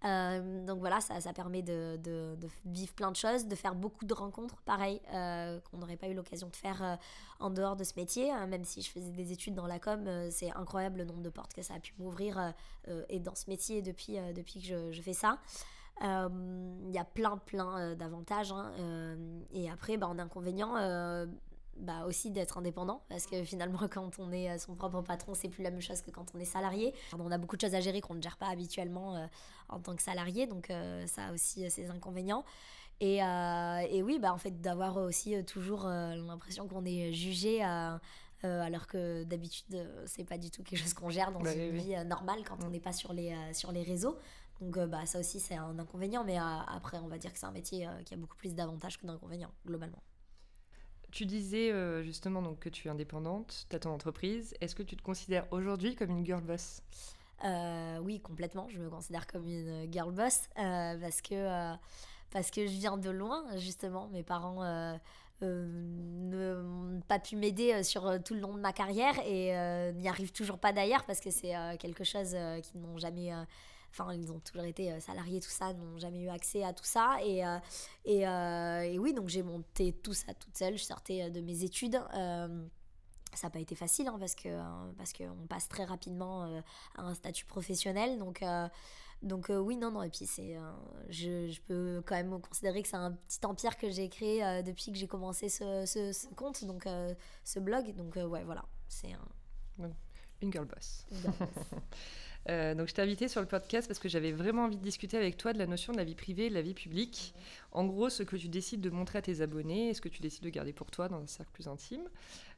Euh, 0.03 0.65
donc 0.65 0.79
voilà, 0.79 0.99
ça, 0.99 1.21
ça 1.21 1.33
permet 1.33 1.61
de, 1.61 1.97
de, 1.97 2.35
vivre 2.65 2.93
plein 2.93 3.11
de 3.11 3.15
choses, 3.15 3.45
de 3.45 3.55
faire 3.55 3.75
beaucoup 3.75 4.05
de 4.05 4.13
rencontres, 4.13 4.57
pareil, 4.63 4.99
euh, 5.13 5.59
qu'on 5.59 5.77
n'aurait 5.77 5.97
pas 5.97 6.07
eu 6.07 6.13
l'occasion 6.13 6.49
de 6.49 6.55
faire 6.55 6.83
euh, 6.83 6.95
en 7.39 7.49
dehors 7.49 7.75
de 7.75 7.83
ce 7.83 7.93
métier. 7.95 8.31
Hein, 8.31 8.47
même 8.47 8.63
si 8.63 8.81
je 8.81 8.89
faisais 8.89 9.11
des 9.11 9.31
études 9.31 9.53
dans 9.53 9.67
la 9.67 9.79
com, 9.79 10.09
c'est 10.31 10.51
incroyable 10.51 10.99
le 10.99 11.05
nombre 11.05 11.21
de 11.21 11.29
portes 11.29 11.53
que 11.53 11.61
ça 11.61 11.75
a 11.75 11.79
pu 11.79 11.93
m'ouvrir 11.99 12.53
et 13.09 13.19
dans 13.19 13.35
ce 13.35 13.49
métier 13.49 13.81
depuis, 13.81 14.17
depuis 14.33 14.61
que 14.61 14.91
je, 14.91 15.01
fais 15.01 15.13
ça. 15.13 15.39
Il 16.01 16.91
y 16.91 16.97
a 16.97 17.05
plein, 17.05 17.37
plein 17.37 17.95
d'avantages. 17.95 18.51
Hein, 18.51 18.71
et 19.51 19.69
après, 19.69 19.97
bah, 19.97 20.07
en 20.07 20.19
inconvénient, 20.19 20.75
bah 21.77 22.05
aussi 22.05 22.31
d'être 22.31 22.57
indépendant 22.57 23.01
parce 23.09 23.25
que 23.25 23.43
finalement 23.43 23.79
quand 23.91 24.19
on 24.19 24.31
est 24.31 24.57
son 24.57 24.75
propre 24.75 25.01
patron 25.01 25.33
c'est 25.33 25.49
plus 25.49 25.63
la 25.63 25.71
même 25.71 25.81
chose 25.81 26.01
que 26.01 26.11
quand 26.11 26.25
on 26.35 26.39
est 26.39 26.45
salarié. 26.45 26.93
On 27.17 27.31
a 27.31 27.37
beaucoup 27.37 27.55
de 27.55 27.61
choses 27.61 27.75
à 27.75 27.81
gérer 27.81 28.01
qu'on 28.01 28.15
ne 28.15 28.21
gère 28.21 28.37
pas 28.37 28.47
habituellement 28.47 29.15
euh, 29.15 29.25
en 29.69 29.79
tant 29.79 29.95
que 29.95 30.01
salarié 30.01 30.47
donc 30.47 30.69
euh, 30.69 31.05
ça 31.07 31.27
a 31.27 31.33
aussi 31.33 31.65
euh, 31.65 31.69
ses 31.69 31.89
inconvénients. 31.89 32.45
Et, 32.99 33.15
et 33.15 34.03
oui 34.03 34.19
bah 34.19 34.31
en 34.31 34.37
fait 34.37 34.61
d'avoir 34.61 34.97
aussi 34.97 35.43
toujours 35.45 35.85
l'impression 35.87 36.67
qu'on 36.67 36.85
est 36.85 37.11
jugé 37.13 37.63
alors 38.43 38.85
que 38.85 39.23
d'habitude 39.23 39.89
c'est 40.05 40.23
pas 40.23 40.37
du 40.37 40.51
tout 40.51 40.61
quelque 40.61 40.77
chose 40.77 40.93
qu'on 40.93 41.09
gère 41.09 41.31
dans 41.31 41.39
bah 41.39 41.51
une 41.51 41.77
vie 41.77 41.95
normale 42.05 42.43
quand 42.47 42.63
on 42.63 42.69
n'est 42.69 42.79
pas 42.79 42.93
sur 42.93 43.11
les, 43.11 43.35
sur 43.53 43.71
les 43.71 43.81
réseaux. 43.81 44.19
Donc 44.59 44.77
bah 44.77 45.07
ça 45.07 45.19
aussi 45.19 45.39
c'est 45.39 45.55
un 45.55 45.79
inconvénient 45.79 46.23
mais 46.23 46.37
après 46.37 46.99
on 46.99 47.07
va 47.07 47.17
dire 47.17 47.33
que 47.33 47.39
c'est 47.39 47.47
un 47.47 47.51
métier 47.51 47.89
qui 48.05 48.13
a 48.13 48.17
beaucoup 48.17 48.37
plus 48.37 48.53
d'avantages 48.53 48.99
que 48.99 49.07
d'inconvénients 49.07 49.51
globalement 49.65 50.03
tu 51.11 51.25
disais 51.25 51.71
euh, 51.71 52.01
justement 52.03 52.41
donc, 52.41 52.59
que 52.59 52.69
tu 52.69 52.87
es 52.87 52.91
indépendante, 52.91 53.65
tu 53.69 53.75
as 53.75 53.79
ton 53.79 53.91
entreprise. 53.91 54.53
Est-ce 54.61 54.75
que 54.75 54.83
tu 54.83 54.95
te 54.95 55.03
considères 55.03 55.45
aujourd'hui 55.51 55.95
comme 55.95 56.11
une 56.11 56.25
girl 56.25 56.41
boss? 56.41 56.81
Euh, 57.43 57.99
Oui, 58.01 58.19
complètement. 58.19 58.67
Je 58.69 58.79
me 58.79 58.89
considère 58.89 59.27
comme 59.27 59.47
une 59.47 59.91
girl 59.91 60.11
boss 60.11 60.43
euh, 60.57 60.97
parce, 60.99 61.21
que, 61.21 61.75
parce 62.31 62.49
que 62.51 62.65
je 62.65 62.71
viens 62.71 62.97
de 62.97 63.09
loin, 63.09 63.45
justement. 63.57 64.07
Mes 64.09 64.23
parents 64.23 64.63
n'ont 65.41 67.01
pas 67.07 67.19
pu 67.19 67.35
m'aider 67.35 67.83
sur 67.83 68.23
tout 68.23 68.33
le 68.33 68.39
long 68.39 68.53
de 68.53 68.61
ma 68.61 68.73
carrière 68.73 69.19
et 69.25 69.91
n'y 69.93 70.07
arrivent 70.07 70.31
toujours 70.31 70.59
pas 70.59 70.71
d'ailleurs 70.71 71.03
parce 71.05 71.19
que 71.19 71.31
c'est 71.31 71.53
quelque 71.79 72.03
chose 72.03 72.35
qu'ils 72.63 72.79
n'ont 72.81 72.97
jamais 72.97 73.31
enfin 73.91 74.13
ils 74.13 74.31
ont 74.31 74.39
toujours 74.39 74.65
été 74.65 74.91
euh, 74.91 74.99
salariés 74.99 75.39
tout 75.39 75.49
ça 75.49 75.73
n'ont 75.73 75.97
jamais 75.97 76.21
eu 76.21 76.29
accès 76.29 76.63
à 76.63 76.73
tout 76.73 76.85
ça. 76.85 77.17
Et 77.23 77.45
euh, 77.45 77.57
et, 78.05 78.27
euh, 78.27 78.81
et, 78.81 78.99
oui 78.99 79.13
donc 79.13 79.29
j'ai 79.29 79.43
monté 79.43 79.93
tout 79.93 80.13
ça 80.13 80.33
toute 80.33 80.57
seule. 80.57 80.77
Je 80.77 80.83
sortais 80.83 81.29
de 81.29 81.41
mes 81.41 81.63
études. 81.63 81.99
Ça 83.33 83.47
n'a 83.47 83.49
pas 83.49 83.59
été 83.59 83.75
facile 83.75 84.07
hein, 84.07 84.17
parce 84.19 84.35
que 84.35 84.49
parce 84.97 85.13
qu'on 85.13 85.47
passe 85.47 85.69
très 85.69 85.85
rapidement 85.85 86.43
à 86.95 87.01
un 87.01 87.13
statut 87.13 87.45
professionnel. 87.45 88.17
Donc 88.17 88.43
donc 89.21 89.49
oui 89.49 89.77
non 89.77 89.91
non 89.91 90.01
et 90.01 90.09
puis 90.09 90.25
c'est 90.25 90.57
je, 91.09 91.47
je, 91.47 91.61
peux 91.61 92.01
quand 92.05 92.15
même 92.15 92.41
considérer 92.41 92.81
que 92.81 92.89
c'est 92.89 92.97
un 92.97 93.11
petit 93.11 93.45
empire 93.45 93.77
que 93.77 93.89
j'ai 93.89 94.09
créé 94.09 94.63
depuis 94.63 94.91
que 94.91 94.97
j'ai 94.97 95.07
commencé 95.07 95.47
ce, 95.47 95.85
ce, 95.85 96.27
compte 96.35 96.65
donc 96.65 96.87
ce 97.43 97.59
blog. 97.59 97.95
Donc 97.95 98.15
ouais 98.15 98.43
voilà 98.43 98.65
c'est 98.89 99.13
un... 99.13 99.91
une 100.41 100.51
girl 100.51 100.65
boss. 100.65 101.05
Une 101.11 101.21
girl 101.21 101.35
boss. 101.39 101.65
Euh, 102.49 102.73
donc 102.73 102.87
je 102.87 102.93
t'ai 102.93 103.01
invité 103.01 103.27
sur 103.27 103.39
le 103.41 103.47
podcast 103.47 103.87
parce 103.87 103.99
que 103.99 104.09
j'avais 104.09 104.31
vraiment 104.31 104.65
envie 104.65 104.77
de 104.77 104.81
discuter 104.81 105.17
avec 105.17 105.37
toi 105.37 105.53
de 105.53 105.59
la 105.59 105.67
notion 105.67 105.93
de 105.93 105.97
la 105.97 106.03
vie 106.03 106.15
privée 106.15 106.47
et 106.47 106.49
de 106.49 106.55
la 106.55 106.61
vie 106.61 106.73
publique. 106.73 107.33
En 107.71 107.85
gros, 107.85 108.09
ce 108.09 108.23
que 108.23 108.35
tu 108.35 108.49
décides 108.49 108.81
de 108.81 108.89
montrer 108.89 109.19
à 109.19 109.21
tes 109.21 109.41
abonnés 109.41 109.89
et 109.89 109.93
ce 109.93 110.01
que 110.01 110.09
tu 110.09 110.21
décides 110.21 110.43
de 110.43 110.49
garder 110.49 110.73
pour 110.73 110.89
toi 110.91 111.07
dans 111.07 111.21
un 111.21 111.27
cercle 111.27 111.51
plus 111.53 111.67
intime. 111.67 112.03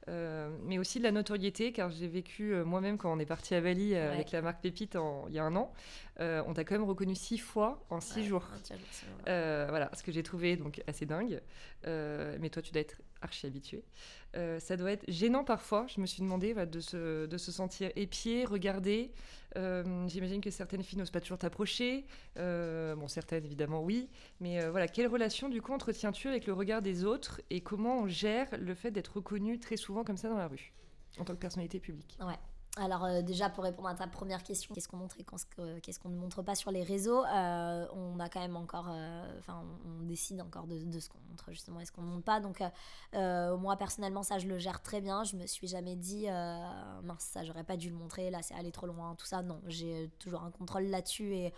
Euh, 0.10 0.50
mais 0.64 0.80
aussi 0.80 1.00
de 1.00 1.04
la 1.04 1.12
notoriété, 1.12 1.72
car 1.72 1.90
j'ai 1.90 2.08
vécu 2.08 2.54
euh, 2.54 2.66
moi-même 2.66 2.98
quand 2.98 3.14
on 3.14 3.20
est 3.20 3.26
parti 3.26 3.56
à 3.56 3.62
Bali 3.62 3.96
avec 3.96 4.32
la 4.32 4.42
marque 4.42 4.62
Pépite 4.62 4.98
il 5.30 5.34
y 5.34 5.40
a 5.40 5.44
un 5.46 5.56
an. 5.56 5.72
on 6.20 6.54
t'a 6.54 6.64
quand 6.64 6.76
même 6.76 6.84
reconnu 6.84 7.16
six 7.16 7.38
fois 7.38 7.84
en 7.90 8.00
six 8.00 8.26
jours. 8.26 8.48
voilà, 9.26 9.90
ce 9.94 10.04
que 10.04 10.12
j'ai 10.12 10.24
trouvé 10.24 10.58
donc 10.58 10.82
assez 10.88 11.06
dingue. 11.06 11.42
mais 11.86 12.50
toi, 12.50 12.62
tu 12.62 12.72
dois 12.72 12.82
être 12.82 12.98
archi 13.24 13.48
habitué. 13.48 13.84
ça 14.34 14.78
doit 14.78 14.92
être 14.92 15.06
gênant 15.08 15.44
parfois, 15.44 15.86
je 15.88 16.02
me 16.02 16.06
suis 16.06 16.22
demandé, 16.22 16.54
de, 16.54 16.80
se, 16.80 17.26
de 17.26 17.38
se 17.38 17.52
sentir 17.52 17.92
épié, 17.96 18.46
regardé. 18.46 19.12
Euh, 19.58 20.08
j'imagine 20.08 20.42
que 20.42 20.50
certaines 20.50 20.84
filles 20.84 21.00
n'osent 21.00 21.12
pas 21.12 21.22
toujours 21.22 21.38
t'approcher. 21.38 22.06
Euh, 22.38 22.96
bon, 22.96 23.08
certaines 23.08 23.46
évidemment 23.46 23.82
oui. 23.82 24.10
Mais 24.40 24.62
euh, 24.62 24.72
voilà, 24.72 24.88
quelle 24.88 25.08
relation 25.08 25.50
du 25.50 25.62
coup 25.62 25.74
entretiens-tu 25.74 26.28
avec 26.28 26.48
le 26.48 26.54
regard 26.54 26.82
des 26.82 27.06
autres 27.06 27.42
et 27.50 27.62
comment 27.62 28.02
on 28.02 28.08
gère 28.08 28.48
le 28.58 28.74
fait 28.74 28.92
d'être 28.92 29.18
reconnu 29.18 29.60
très 29.60 29.78
souvent 29.78 30.04
comme 30.04 30.18
ça 30.18 30.30
dans 30.30 30.38
la 30.38 30.48
rue 30.48 30.74
en 31.20 31.24
tant 31.24 31.34
que 31.34 31.40
personnalité 31.40 31.80
publique? 31.80 32.18
Alors 32.78 33.06
euh, 33.06 33.22
déjà 33.22 33.50
pour 33.50 33.64
répondre 33.64 33.88
à 33.88 33.94
ta 33.94 34.08
première 34.08 34.42
question, 34.42 34.74
qu'est-ce 34.74 34.88
qu'on 34.88 34.98
montre 34.98 35.16
et 35.20 35.24
qu'est-ce 35.24 36.00
qu'on 36.00 36.10
ne 36.10 36.18
montre 36.18 36.42
pas 36.42 36.56
sur 36.56 36.72
les 36.72 36.82
réseaux 36.82 37.24
euh, 37.24 37.86
On 37.94 38.20
a 38.20 38.30
quand 38.30 38.40
même 38.40 38.56
encore, 38.56 38.88
euh, 38.90 39.38
enfin 39.38 39.64
on, 39.86 40.04
décide 40.06 40.42
encore 40.42 40.66
de, 40.66 41.00
ce 41.00 41.08
qu'on 41.08 41.20
montre 41.30 41.52
justement 41.52 41.80
et 41.82 41.86
ce 41.86 41.92
qu'on 41.92 42.02
ne 42.02 42.08
montre 42.08 42.24
pas. 42.24 42.40
Donc 42.40 42.64
moi 43.14 43.78
personnellement 43.78 44.24
ça 44.24 44.40
je 44.40 44.48
le 44.48 44.58
gère 44.58 44.82
très 44.82 45.02
bien. 45.02 45.24
Je 45.24 45.36
me 45.36 45.46
suis 45.46 45.68
jamais 45.68 45.96
dit 45.96 46.26
mince 47.04 47.20
ça 47.32 47.44
j'aurais 47.44 47.64
pas 47.64 47.78
dû 47.78 47.90
le 47.90 47.96
montrer, 47.96 48.32
là 48.32 48.42
c'est 48.42 48.56
aller 48.56 48.72
trop 48.72 48.88
loin, 48.88 49.14
tout 49.16 49.28
ça. 49.28 49.44
Non, 49.44 49.62
j'ai 49.68 50.10
toujours 50.18 50.42
un 50.42 50.50
contrôle 50.50 50.86
là-dessus 50.86 51.36
et 51.36 51.54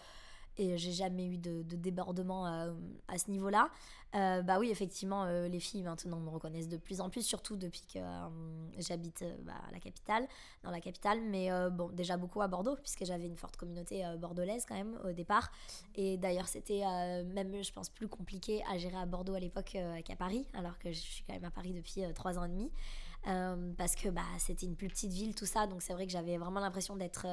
et 0.57 0.77
j'ai 0.77 0.91
jamais 0.91 1.27
eu 1.27 1.37
de, 1.37 1.61
débordement 1.63 2.47
euh, 2.47 2.71
à 3.07 3.17
ce 3.17 3.29
niveau-là. 3.29 3.69
Euh, 4.15 4.41
bah 4.41 4.59
oui, 4.59 4.69
effectivement, 4.69 5.25
euh, 5.25 5.49
les 5.49 5.59
filles 5.59 5.83
maintenant 5.83 6.19
me 6.19 6.29
reconnaissent 6.29 6.69
de 6.69 6.77
plus 6.77 7.01
en 7.01 7.09
plus, 7.09 7.21
surtout 7.21 7.57
depuis 7.57 7.83
que 7.93 7.99
j'habite 8.77 9.25
bah, 9.43 9.53
la 9.73 9.79
capitale, 9.79 10.27
dans 10.63 10.71
la 10.71 10.79
capitale, 10.79 11.19
mais 11.21 11.49
bon, 11.71 11.89
déjà 11.89 12.15
beaucoup 12.15 12.41
à 12.41 12.47
Bordeaux, 12.47 12.77
puisque 12.77 13.03
j'avais 13.03 13.27
une 13.27 13.35
forte 13.35 13.57
communauté 13.57 14.03
bordelaise 14.17 14.65
quand 14.65 14.75
même 14.75 14.97
au 15.03 15.11
départ. 15.11 15.51
Et 15.95 16.17
d'ailleurs, 16.17 16.47
c'était 16.47 16.83
même, 17.25 17.61
je 17.61 17.71
pense, 17.73 17.89
plus 17.89 18.07
compliqué 18.07 18.63
à 18.71 18.77
gérer 18.77 18.97
à 18.97 19.05
Bordeaux 19.05 19.33
à 19.33 19.39
l'époque 19.39 19.77
qu'à 20.05 20.15
Paris, 20.15 20.47
alors 20.53 20.79
que 20.79 20.91
je 20.91 20.99
suis 20.99 21.23
quand 21.25 21.33
même 21.33 21.45
à 21.45 21.51
Paris 21.51 21.73
depuis 21.73 22.01
trois 22.13 22.39
ans 22.39 22.45
et 22.45 22.49
demi. 22.49 22.71
parce 23.75 23.95
que 23.95 24.07
bah, 24.07 24.21
c'était 24.37 24.65
une 24.65 24.75
plus 24.77 24.87
petite 24.87 25.11
ville, 25.11 25.35
tout 25.35 25.45
ça, 25.45 25.67
donc 25.67 25.81
c'est 25.81 25.93
vrai 25.93 26.05
que 26.05 26.13
j'avais 26.13 26.37
vraiment 26.37 26.61
l'impression 26.61 26.95
d'être 26.95 27.27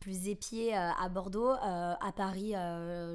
plus 0.00 0.28
épiées 0.28 0.74
à 0.74 1.08
Bordeaux. 1.08 1.50
à 1.50 2.12
Paris, 2.14 2.54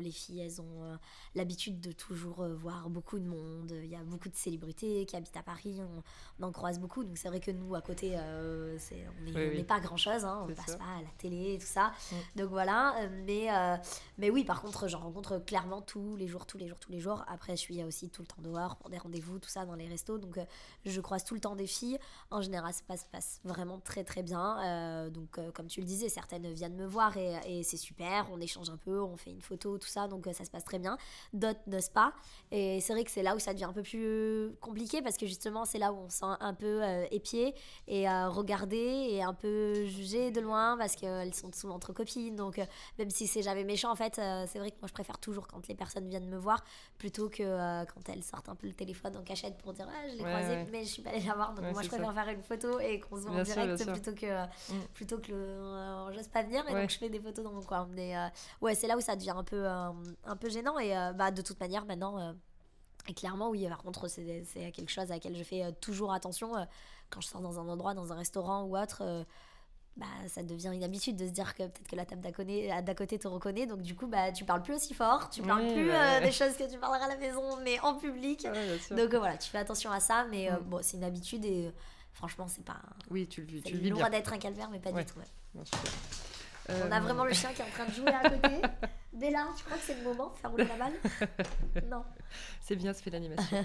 les 0.02 0.12
filles, 0.12 0.42
elles 0.42 0.62
ont 0.62 0.98
l'habitude 1.36 1.80
de 1.80 1.92
toujours 1.92 2.46
voir 2.48 2.90
beaucoup 2.90 3.20
de 3.20 3.26
monde. 3.26 3.72
Il 3.84 3.90
y 3.90 3.96
a 3.96 4.04
beaucoup 4.04 4.30
de 4.30 4.36
célébrités 4.36 5.06
qui 5.06 5.16
habitent 5.16 5.38
à 5.38 5.44
Paris, 5.44 5.80
on, 6.40 6.44
en 6.44 6.52
croise 6.52 6.80
beaucoup. 6.80 7.04
Donc 7.04 7.18
c'est 7.18 7.28
vrai 7.28 7.40
que 7.40 7.52
nous, 7.52 7.76
à 7.76 7.82
côté, 7.82 8.18
c'est, 8.78 9.06
on 9.20 9.34
n'est 9.34 9.64
pas 9.64 9.80
grand-chose, 9.80 10.26
hein, 10.26 10.42
on 10.44 10.48
ne 10.48 10.54
passe 10.54 10.76
pas 10.76 10.98
à 10.98 11.02
la 11.02 11.10
télé 11.18 11.54
et 11.54 11.58
tout 11.60 11.68
ça. 11.68 11.94
Mm. 12.12 12.16
Donc 12.40 12.50
voilà, 12.50 12.96
mais, 13.26 13.48
mais 14.18 14.30
oui, 14.30 14.44
par 14.44 14.62
contre, 14.62 14.88
j'en 14.88 15.00
rencontre 15.00 15.38
clairement 15.38 15.82
tous 15.82 16.16
les 16.16 16.28
jours, 16.28 16.46
tous 16.46 16.58
les 16.58 16.68
jours, 16.68 16.80
tous 16.80 16.92
les 16.92 17.00
jours. 17.00 17.24
Après, 17.28 17.56
je 17.56 17.62
suis 17.62 17.84
aussi 17.84 18.10
tout 18.10 18.22
le 18.22 18.28
temps 18.28 18.42
dehors 18.42 18.76
pour 18.78 18.90
des 18.90 18.98
rendez-vous, 18.98 19.40
tout 19.40 19.50
ça, 19.50 19.66
dans 19.66 19.76
les 19.76 19.88
restos. 19.88 20.18
Donc 20.18 20.40
je 20.86 21.02
croise 21.02 21.24
tout 21.24 21.34
le 21.34 21.40
temps 21.40 21.56
des 21.56 21.68
filles. 21.68 22.00
En 22.32 22.42
général, 22.42 22.74
ça 22.74 22.82
passe, 22.88 23.06
passe 23.12 23.40
vraiment 23.44 23.80
très 23.80 24.04
très 24.04 24.24
bien. 24.24 24.60
Euh, 24.64 25.10
donc, 25.10 25.38
euh, 25.38 25.52
comme 25.52 25.68
tu 25.68 25.82
le 25.82 25.86
disais, 25.86 26.10
certaines 26.24 26.54
viennent 26.54 26.76
me 26.76 26.86
voir 26.86 27.18
et, 27.18 27.64
c'est 27.64 27.78
super. 27.78 28.28
On 28.32 28.40
échange 28.40 28.70
un 28.70 28.78
peu, 28.78 29.02
on 29.02 29.18
fait 29.18 29.32
une 29.32 29.42
photo, 29.42 29.78
tout 29.78 29.88
ça. 29.88 30.08
Donc, 30.08 30.28
euh, 30.28 30.34
ça 30.34 30.44
se 30.46 30.52
passe 30.52 30.64
très 30.64 30.80
bien. 30.80 30.98
D'autres 31.34 31.60
n'osent 31.68 31.90
pas. 31.90 32.14
Et 32.52 32.82
c'est 32.82 32.94
vrai 32.94 33.04
que 33.04 33.12
c'est 33.12 33.24
là 33.24 33.36
où 33.36 33.40
ça 33.40 33.54
devient 33.54 33.66
un 33.66 33.74
peu 33.74 33.84
plus 33.84 34.52
compliqué 34.62 35.02
parce 35.02 35.18
que 35.18 35.26
justement, 35.26 35.66
c'est 35.66 35.80
là 35.80 35.92
où 35.92 35.98
on 35.98 36.10
se 36.10 36.20
sent 36.20 36.26
un 36.40 36.54
peu 36.54 36.82
épié 37.12 37.54
et 37.88 38.08
regarder 38.10 39.08
et 39.10 39.24
un 39.24 39.34
peu 39.34 39.86
jugé 39.86 40.32
de 40.32 40.42
loin 40.42 40.78
parce 40.78 40.96
qu'elles 40.96 41.34
sont 41.34 41.52
souvent 41.54 41.76
entre 41.76 41.94
copines. 41.94 42.36
Donc, 42.36 42.60
même 42.98 43.10
si 43.10 43.28
c'est 43.28 43.42
jamais 43.42 43.64
méchant, 43.64 43.92
en 43.92 43.96
fait, 43.96 44.16
c'est 44.16 44.60
vrai 44.60 44.72
que 44.72 44.78
moi, 44.82 44.88
je 44.88 44.94
préfère 44.94 45.18
toujours 45.18 45.48
quand 45.48 45.68
les 45.68 45.76
personnes 45.76 46.08
viennent 46.08 46.30
me 46.30 46.38
voir 46.38 46.64
plutôt 46.98 47.30
que 47.30 47.86
quand 47.86 48.10
elles 48.10 48.24
sortent 48.24 48.50
un 48.50 48.56
peu 48.56 48.68
le 48.68 48.74
téléphone 48.74 49.18
en 49.18 49.24
cachette 49.24 49.58
pour 49.58 49.74
dire 49.74 49.88
ah, 49.90 50.08
je 50.10 50.14
l'ai 50.14 50.24
croisé, 50.24 50.66
mais 50.72 50.84
je 50.84 50.90
suis 50.90 51.02
pas 51.02 51.12
allée 51.12 51.22
la 51.22 51.36
voir. 51.36 51.54
Donc, 51.54 51.72
moi, 51.74 51.82
je 51.82 51.90
préfère 51.90 52.14
faire 52.14 52.30
une 52.30 52.44
photo 52.44 52.80
et 52.80 53.00
qu'on 53.00 53.18
se 53.18 53.22
voit 53.24 53.40
en 53.40 53.44
direct 53.44 53.86
plutôt 53.92 54.14
que, 54.14 54.46
mm. 54.46 54.88
plutôt 54.94 55.18
que 55.18 56.03
euh, 56.08 56.12
j'ose 56.14 56.28
pas 56.28 56.44
venir 56.44 56.68
et 56.70 56.74
donc 56.74 56.90
je 56.90 56.98
fais 56.98 57.10
des 57.10 57.20
photos 57.20 57.44
dans 57.44 57.52
mon 57.52 57.62
coin. 57.62 57.88
Mais 57.92 58.16
euh, 58.16 58.28
ouais, 58.62 58.76
c'est 58.76 58.88
là 58.88 58.98
où 58.98 59.02
ça 59.02 59.16
devient 59.16 59.34
un 59.36 59.44
peu, 59.44 59.68
euh, 59.68 59.90
un 60.26 60.36
peu 60.36 60.50
gênant 60.50 60.80
et 60.80 60.94
bah, 61.16 61.32
de 61.32 61.42
toute 61.42 61.60
manière, 61.60 61.86
maintenant. 61.86 62.36
Et 63.08 63.14
clairement, 63.14 63.50
oui, 63.50 63.68
par 63.68 63.84
contre, 63.84 64.08
c'est 64.08 64.46
quelque 64.72 64.90
chose 64.90 65.12
à 65.12 65.16
laquelle 65.16 65.36
je 65.36 65.44
fais 65.44 65.72
toujours 65.82 66.14
attention. 66.14 66.54
quand 67.10 67.22
je 67.22 67.28
sors 67.28 67.42
dans 67.42 67.60
un 67.60 67.68
endroit, 67.68 67.94
dans 67.94 68.14
un 68.14 68.16
restaurant 68.16 68.64
ou 68.64 68.78
autre, 68.78 69.26
bah, 69.98 70.06
ça 70.28 70.42
devient 70.42 70.72
une 70.74 70.84
habitude 70.84 71.18
de 71.18 71.28
se 71.28 71.32
dire 71.32 71.54
que 71.54 71.64
peut-être 71.64 71.88
que 71.88 71.96
la 71.96 72.06
table 72.06 72.22
d'à 72.22 72.32
côté, 72.32 73.20
te 73.20 73.28
reconnaît. 73.28 73.66
Donc, 73.66 73.82
du 73.82 73.96
coup, 73.96 74.08
bah, 74.08 74.32
tu 74.32 74.46
parles 74.46 74.64
plus 74.64 74.76
aussi 74.76 74.94
fort, 74.94 75.30
tu 75.30 75.42
parles 75.42 75.68
plus 75.68 75.92
des 76.24 76.32
choses 76.32 76.56
que 76.56 76.72
tu 76.72 76.80
parlerais 76.80 77.04
à 77.04 77.10
la 77.10 77.18
maison, 77.18 77.58
mais 77.62 77.80
en 77.82 77.96
public. 77.96 78.48
donc, 78.92 79.14
voilà, 79.14 79.38
tu 79.38 79.50
fais 79.50 79.60
attention 79.60 79.92
à 79.92 80.00
ça. 80.00 80.26
Mais 80.32 80.50
mm. 80.50 80.60
bon, 80.64 80.80
c'est 80.82 80.98
une 80.98 81.04
habitude 81.04 81.44
et 81.44 81.74
franchement, 82.14 82.48
c'est 82.48 82.64
pas. 82.64 82.82
Oui, 83.10 83.28
tu 83.28 83.42
le 83.42 83.48
vis. 83.48 83.62
Tu 83.64 83.78
le 83.78 83.90
loin 83.90 84.10
d'être 84.10 84.34
un 84.34 84.38
calvaire, 84.38 84.70
mais 84.70 84.80
pas 84.80 84.92
du 84.92 85.06
tout. 85.06 85.20
On 86.70 86.92
a 86.92 87.00
vraiment 87.00 87.26
le 87.26 87.34
chien 87.34 87.52
qui 87.54 87.62
est 87.62 87.66
en 87.66 87.70
train 87.70 87.86
de 87.86 87.92
jouer 87.92 88.10
à 88.10 88.30
côté. 88.30 88.62
Bella, 89.14 89.46
tu 89.56 89.64
crois 89.64 89.78
que 89.78 89.84
c'est 89.84 89.96
le 89.96 90.04
moment 90.04 90.32
de 90.32 90.38
faire 90.38 90.50
rouler 90.50 90.66
la 90.66 90.76
balle? 90.76 90.94
Non. 91.90 92.04
C'est 92.62 92.76
bien, 92.76 92.94
ça 92.94 93.02
fait 93.04 93.12
l'animation. 93.12 93.64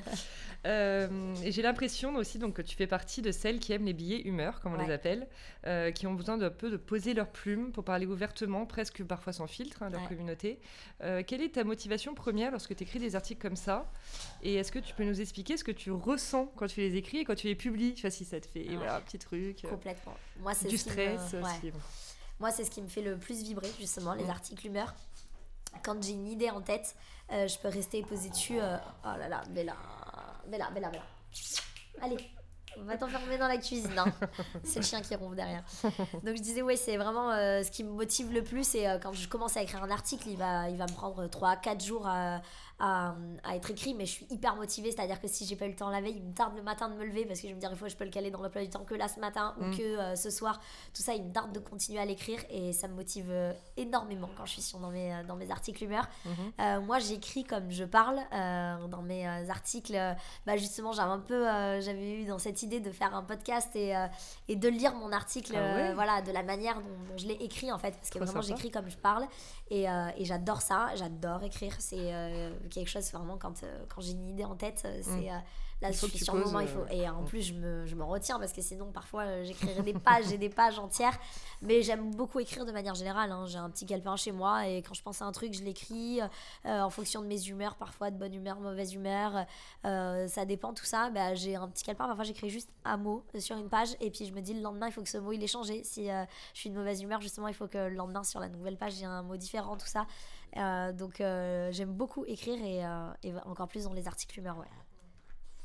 Euh, 0.67 1.35
et 1.43 1.52
j'ai 1.52 1.62
l'impression 1.62 2.17
aussi 2.17 2.38
donc, 2.38 2.55
que 2.55 2.62
tu 2.62 2.76
fais 2.76 2.87
partie 2.87 3.23
de 3.23 3.33
celles 3.33 3.61
qui 3.61 3.73
aiment 3.73 3.87
les 3.87 3.95
billets 3.95 4.21
humeur, 4.23 4.61
comme 4.61 4.75
on 4.75 4.85
les 4.85 4.93
appelle, 4.93 5.26
euh, 5.67 5.90
qui 5.90 6.07
ont 6.07 6.12
besoin 6.12 6.37
d'un 6.37 6.50
peu 6.50 6.71
de 6.71 6.76
poser 6.76 7.14
leurs 7.14 7.28
plumes 7.28 7.73
pour 7.73 7.85
parler 7.85 8.05
ouvertement, 8.05 8.67
presque 8.67 9.02
parfois 9.05 9.33
sans 9.33 9.47
filtre, 9.47 9.83
hein, 9.83 9.88
de 9.88 9.95
leur 9.95 10.07
communauté. 10.09 10.61
Euh, 11.02 11.23
quelle 11.26 11.40
est 11.40 11.55
ta 11.55 11.64
motivation 11.64 12.14
première 12.14 12.50
lorsque 12.50 12.76
tu 12.76 12.83
écris 12.83 12.99
des 12.99 13.17
articles 13.17 13.40
comme 13.40 13.57
ça? 13.57 13.90
Et 14.43 14.57
est-ce 14.57 14.71
que 14.71 14.81
tu 14.81 14.93
peux 14.95 15.05
nous 15.05 15.21
expliquer 15.21 15.57
ce 15.57 15.64
que 15.64 15.73
tu 15.73 15.90
ressens 15.90 16.52
quand 16.57 16.67
tu 16.67 16.81
les 16.81 16.97
écris 16.97 17.19
et 17.19 17.25
quand 17.25 17.37
tu 17.37 17.47
les 17.47 17.55
publies? 17.55 17.95
Enfin, 17.97 18.11
Si 18.11 18.26
ça 18.26 18.40
te 18.40 18.47
fait 18.47 18.64
voilà, 18.75 18.97
un 18.97 19.00
petit 19.00 19.19
truc. 19.19 19.62
Complètement. 19.62 20.17
Moi, 20.40 20.52
du 20.69 20.76
stress 20.76 21.35
aussi. 21.35 21.73
Moi, 22.40 22.50
c'est 22.50 22.64
ce 22.64 22.71
qui 22.71 22.83
me 22.83 22.88
fait 22.88 23.02
le 23.02 23.16
plus 23.16 23.42
vibrer, 23.42 23.71
justement, 23.78 24.14
les 24.14 24.28
articles 24.28 24.66
humeur 24.66 24.95
quand 25.83 26.02
j'ai 26.02 26.12
une 26.12 26.28
idée 26.28 26.50
en 26.50 26.61
tête, 26.61 26.95
euh, 27.33 27.47
je 27.47 27.59
peux 27.59 27.68
rester 27.68 28.02
posé 28.02 28.30
dessus. 28.30 28.59
Euh, 28.61 28.76
oh 29.04 29.18
là 29.18 29.28
là, 29.28 29.42
Bella, 29.50 29.76
Bella, 30.47 30.71
Bella, 30.71 30.90
Bella. 30.90 31.04
Allez, 32.00 32.16
on 32.78 32.85
va 32.85 32.97
t'enfermer 32.97 33.38
dans 33.38 33.49
la 33.49 33.59
cuisine. 33.59 33.92
Non, 33.95 34.04
c'est 34.64 34.80
le 34.80 34.85
chien 34.85 35.00
qui 35.00 35.14
ronfle 35.14 35.37
derrière. 35.37 35.64
Donc 35.83 36.37
je 36.37 36.42
disais, 36.42 36.62
ouais, 36.62 36.76
c'est 36.76 36.97
vraiment 36.97 37.30
euh, 37.33 37.62
ce 37.62 37.71
qui 37.71 37.85
me 37.85 37.90
motive 37.90 38.33
le 38.33 38.42
plus. 38.42 38.75
Et 38.75 38.87
quand 39.02 39.12
je 39.12 39.28
commence 39.28 39.57
à 39.57 39.62
écrire 39.62 39.83
un 39.83 39.90
article, 39.90 40.28
il 40.28 40.37
va, 40.37 40.68
il 40.68 40.76
va 40.76 40.87
me 40.87 40.92
prendre 40.92 41.26
3-4 41.26 41.85
jours 41.85 42.07
à, 42.07 42.40
à, 42.81 43.17
être 43.55 43.71
écrit, 43.71 43.95
mais 43.95 44.07
je 44.07 44.13
suis 44.13 44.27
hyper 44.31 44.55
motivée. 44.55 44.93
C'est-à-dire 44.93 45.21
que 45.21 45.27
si 45.27 45.45
j'ai 45.45 45.57
pas 45.57 45.67
eu 45.67 45.71
le 45.71 45.75
temps 45.75 45.91
la 45.91 46.01
veille, 46.01 46.17
il 46.17 46.23
me 46.23 46.33
tarde 46.33 46.57
le 46.57 46.63
matin 46.63 46.89
de 46.89 46.95
me 46.95 47.05
lever 47.05 47.25
parce 47.25 47.41
que 47.41 47.49
je 47.49 47.55
me 47.55 47.59
dis, 47.59 47.67
il 47.69 47.77
faut 47.77 47.87
que 47.87 47.91
je 47.91 47.97
peux 47.97 48.05
le 48.05 48.11
caler 48.11 48.31
dans 48.31 48.41
l'emploi 48.41 48.63
du 48.63 48.71
temps 48.71 48.85
que 48.85 48.95
là 48.95 49.09
ce 49.09 49.19
matin 49.19 49.55
ou 49.61 49.65
mm. 49.65 49.77
que 49.77 49.83
euh, 49.83 50.15
ce 50.15 50.31
soir. 50.31 50.61
Tout 50.95 51.03
ça, 51.03 51.15
il 51.15 51.25
me 51.25 51.33
tarde 51.33 51.53
de 51.53 51.59
continuer 51.59 51.99
à 51.99 52.05
l'écrire 52.05 52.41
et 52.51 52.73
ça 52.73 52.87
me 52.87 52.95
motive 52.95 53.31
euh, 53.31 53.53
énormément 53.77 54.31
quand 54.37 54.47
je 54.47 54.53
suis 54.53 54.63
sur, 54.63 54.79
dans, 54.79 54.91
mes, 54.91 55.13
euh, 55.13 55.25
dans 55.25 55.35
mes 55.35 55.51
articles 55.51 55.83
humeur. 55.83 56.07
Mm-hmm. 56.27 56.85
moi, 56.85 56.99
j'écris 56.99 57.45
comme 57.45 57.71
je 57.71 57.85
parle 57.85 58.19
dans 58.89 59.03
mes 59.03 59.27
articles. 59.51 59.99
bah, 60.47 60.57
justement, 60.57 60.93
j'avais 60.93 61.11
un 61.11 61.19
peu, 61.19 61.45
j'avais 61.81 62.23
eu 62.23 62.25
dans 62.27 62.39
cette 62.39 62.63
idée 62.63 62.81
de 62.81 62.91
faire 62.91 63.15
un 63.15 63.23
podcast 63.23 63.75
et, 63.75 63.95
et 64.49 64.57
de 64.57 64.69
lire 64.69 64.95
mon 64.95 65.13
article 65.13 65.57
ah 65.57 65.95
voilà, 65.95 66.23
de 66.23 66.33
la 66.33 66.43
manière 66.43 66.81
dont, 66.81 67.17
je 67.17 67.27
l'ai 67.27 67.35
écrit 67.35 67.73
en 67.73 67.79
fait, 67.79 67.93
parce 67.93 68.11
que 68.11 68.19
vraiment, 68.19 68.43
j'écris 68.43 68.71
comme 68.71 68.89
je 68.89 68.97
parle 68.97 69.27
et, 69.71 69.85
et 69.85 70.25
j'adore 70.25 70.63
ça, 70.63 70.89
j'adore 70.95 71.43
écrire. 71.43 71.75
C'est 71.79 72.13
quelque 72.69 72.89
chose 72.89 73.11
vraiment 73.13 73.37
quand, 73.37 73.63
euh, 73.63 73.85
quand 73.89 74.01
j'ai 74.01 74.13
une 74.13 74.29
idée 74.29 74.45
en 74.45 74.57
tête 74.57 74.83
euh, 74.85 75.01
c'est 75.03 75.31
mm. 75.31 75.43
Euh, 75.83 75.87
là 75.87 75.93
je 75.93 76.07
suis 76.07 76.19
sur 76.19 76.35
le 76.35 76.45
moment 76.45 76.61
il 76.61 76.69
faut 76.69 76.87
et 76.91 77.09
en 77.09 77.25
plus 77.25 77.43
je 77.43 77.55
me, 77.55 77.87
je 77.87 77.95
me 77.95 78.05
retiens 78.05 78.39
parce 78.39 78.53
que 78.53 78.61
sinon 78.61 78.91
parfois 78.93 79.43
j'écrirai 79.43 79.83
des 79.83 79.93
pages 79.95 80.25
j'ai 80.29 80.39
des 80.39 80.49
pages 80.49 80.79
entières 80.79 81.19
mais 81.63 81.83
j'aime 81.83 82.15
beaucoup 82.15 82.41
écrire 82.41 82.65
de 82.65 82.73
manière 82.73 82.95
générale 82.95 83.33
hein. 83.33 83.45
j'ai 83.47 83.59
un 83.59 83.71
petit 83.71 83.87
calepin 83.87 84.17
chez 84.17 84.33
moi 84.33 84.67
et 84.69 84.83
quand 84.83 84.95
je 84.95 85.03
pense 85.03 85.23
à 85.23 85.25
un 85.25 85.33
truc 85.33 85.55
je 85.55 85.63
l'écris 85.63 86.21
en 86.65 86.91
fonction 86.91 87.23
de 87.23 87.27
mes 87.27 87.49
humeurs 87.49 87.77
parfois 87.77 88.11
de 88.11 88.17
bonne 88.17 88.35
humeur 88.35 88.61
mauvaise 88.61 88.95
humeur 88.95 89.47
ça 89.85 90.45
dépend 90.45 90.73
tout 90.73 90.85
ça 90.85 91.11
bah, 91.11 91.35
j'ai 91.35 91.57
un 91.57 91.69
petit 91.69 91.85
calepin 91.85 92.07
parfois 92.07 92.25
j'écris 92.25 92.51
juste 92.51 92.71
un 92.85 92.97
mot 92.97 93.25
sur 93.39 93.57
une 93.57 93.69
page 93.69 93.91
et 94.01 94.11
puis 94.11 94.27
je 94.27 94.33
me 94.33 94.41
dis 94.41 94.55
le 94.55 94.61
lendemain 94.61 94.89
il 94.89 94.93
faut 94.93 95.03
que 95.03 95.09
ce 95.09 95.19
mot 95.19 95.33
il 95.33 95.43
ait 95.43 95.49
changé 95.49 95.83
si 95.85 96.07
je 96.07 96.27
suis 96.59 96.71
de 96.71 96.75
mauvaise 96.75 97.03
humeur 97.03 97.21
justement 97.21 97.49
il 97.49 97.55
faut 97.55 97.69
que 97.69 97.79
le 97.79 97.95
lendemain 97.95 98.25
sur 98.25 98.41
la 98.41 98.49
nouvelle 98.49 98.77
page 98.77 98.95
j'ai 98.95 99.05
un 99.05 99.23
mot 99.23 99.37
différent 99.37 99.77
tout 99.77 99.87
ça 99.87 100.07
euh, 100.57 100.93
donc 100.93 101.21
euh, 101.21 101.71
j'aime 101.73 101.93
beaucoup 101.93 102.25
écrire 102.25 102.63
et, 102.65 102.85
euh, 102.85 103.13
et, 103.23 103.35
encore 103.45 103.69
plus 103.69 103.85
dans 103.85 103.93
les 103.93 104.07
articles 104.07 104.39
humeur. 104.39 104.59
Ouais. 104.59 104.67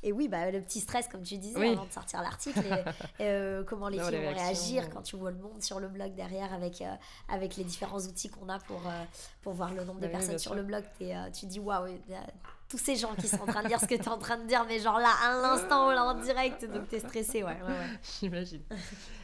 Et 0.03 0.12
oui, 0.12 0.27
bah, 0.27 0.51
le 0.51 0.62
petit 0.62 0.79
stress, 0.79 1.07
comme 1.07 1.24
tu 1.24 1.38
disais, 1.38 1.69
avant 1.69 1.86
de 1.86 1.91
sortir 1.91 2.22
l'article, 2.22 2.62
et, 3.19 3.62
comment 3.67 3.88
les 3.88 4.00
filles 4.00 4.24
vont 4.24 4.33
réagir 4.33 4.89
quand 4.89 5.01
tu 5.01 5.15
vois 5.15 5.31
le 5.31 5.38
monde 5.38 5.62
sur 5.62 5.79
le 5.79 5.88
blog 5.88 6.13
derrière 6.13 6.53
avec, 6.53 6.83
avec 7.29 7.55
les 7.55 7.63
différents 7.63 8.01
outils 8.01 8.29
qu'on 8.29 8.50
a 8.50 8.60
pour, 8.60 8.81
pour 9.41 9.53
voir 9.53 9.74
le 9.74 9.83
nombre 9.83 10.01
de 10.01 10.07
personnes 10.07 10.39
sur 10.39 10.55
le 10.55 10.63
blog. 10.63 10.83
Tu 11.33 11.45
dis, 11.45 11.60
waouh, 11.60 11.88
tous 12.73 12.79
ces 12.79 12.95
gens 12.95 13.13
qui 13.13 13.27
sont 13.27 13.39
en 13.39 13.45
train 13.45 13.61
de 13.61 13.67
dire 13.67 13.79
ce 13.79 13.85
que 13.85 13.93
tu 13.93 14.01
es 14.01 14.09
en 14.09 14.17
train 14.17 14.35
de 14.35 14.47
dire, 14.47 14.65
mais 14.67 14.79
genre 14.79 14.97
là, 14.97 15.11
à 15.23 15.39
l'instant, 15.39 15.91
là, 15.91 16.05
en 16.05 16.19
direct, 16.19 16.65
donc 16.65 16.89
tu 16.89 16.95
es 16.95 16.99
stressé, 16.99 17.43
ouais. 17.43 17.51
ouais, 17.51 17.67
ouais. 17.67 17.99
J'imagine. 18.19 18.61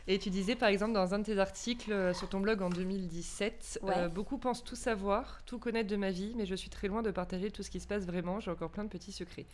Et 0.07 0.17
tu 0.17 0.31
disais 0.31 0.55
par 0.55 0.69
exemple 0.69 0.93
dans 0.93 1.13
un 1.13 1.19
de 1.19 1.23
tes 1.23 1.37
articles 1.37 1.91
euh, 1.91 2.15
sur 2.15 2.27
ton 2.29 2.39
blog 2.39 2.63
en 2.63 2.69
2017, 2.69 3.81
euh, 3.83 4.07
beaucoup 4.07 4.39
pensent 4.39 4.63
tout 4.63 4.75
savoir, 4.75 5.41
tout 5.45 5.59
connaître 5.59 5.87
de 5.87 5.95
ma 5.95 6.09
vie, 6.09 6.33
mais 6.35 6.47
je 6.47 6.55
suis 6.55 6.69
très 6.71 6.87
loin 6.87 7.03
de 7.03 7.11
partager 7.11 7.51
tout 7.51 7.61
ce 7.61 7.69
qui 7.69 7.79
se 7.79 7.87
passe 7.87 8.05
vraiment, 8.05 8.39
j'ai 8.39 8.49
encore 8.49 8.71
plein 8.71 8.83
de 8.83 8.89
petits 8.89 9.11
secrets. 9.11 9.45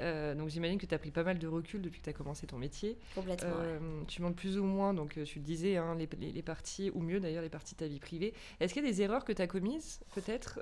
Euh, 0.00 0.34
donc 0.34 0.48
j'imagine 0.48 0.78
que 0.78 0.86
tu 0.86 0.94
as 0.94 0.98
pris 0.98 1.12
pas 1.12 1.22
mal 1.22 1.38
de 1.38 1.46
recul 1.46 1.82
depuis 1.82 2.00
que 2.00 2.04
tu 2.04 2.10
as 2.10 2.14
commencé 2.14 2.48
ton 2.48 2.58
métier. 2.58 2.98
Complètement. 3.14 3.50
Tu 4.08 4.22
montres 4.22 4.34
plus 4.36 4.58
ou 4.58 4.64
moins, 4.64 4.92
donc 4.92 5.20
tu 5.24 5.38
le 5.38 5.44
disais, 5.44 5.76
hein, 5.76 5.96
les, 5.96 6.08
les, 6.32 6.42
parties, 6.42 6.90
ou 6.94 7.00
mieux 7.00 7.20
d'ailleurs 7.20 7.42
les 7.42 7.48
parties 7.48 7.74
de 7.74 7.80
ta 7.80 7.86
vie 7.86 8.00
privée. 8.00 8.34
Est-ce 8.58 8.74
qu'il 8.74 8.84
y 8.84 8.86
a 8.86 8.90
des 8.90 9.02
erreurs 9.02 9.24
que 9.24 9.32
tu 9.32 9.42
as 9.42 9.46
commises 9.46 10.00
peut-être, 10.14 10.60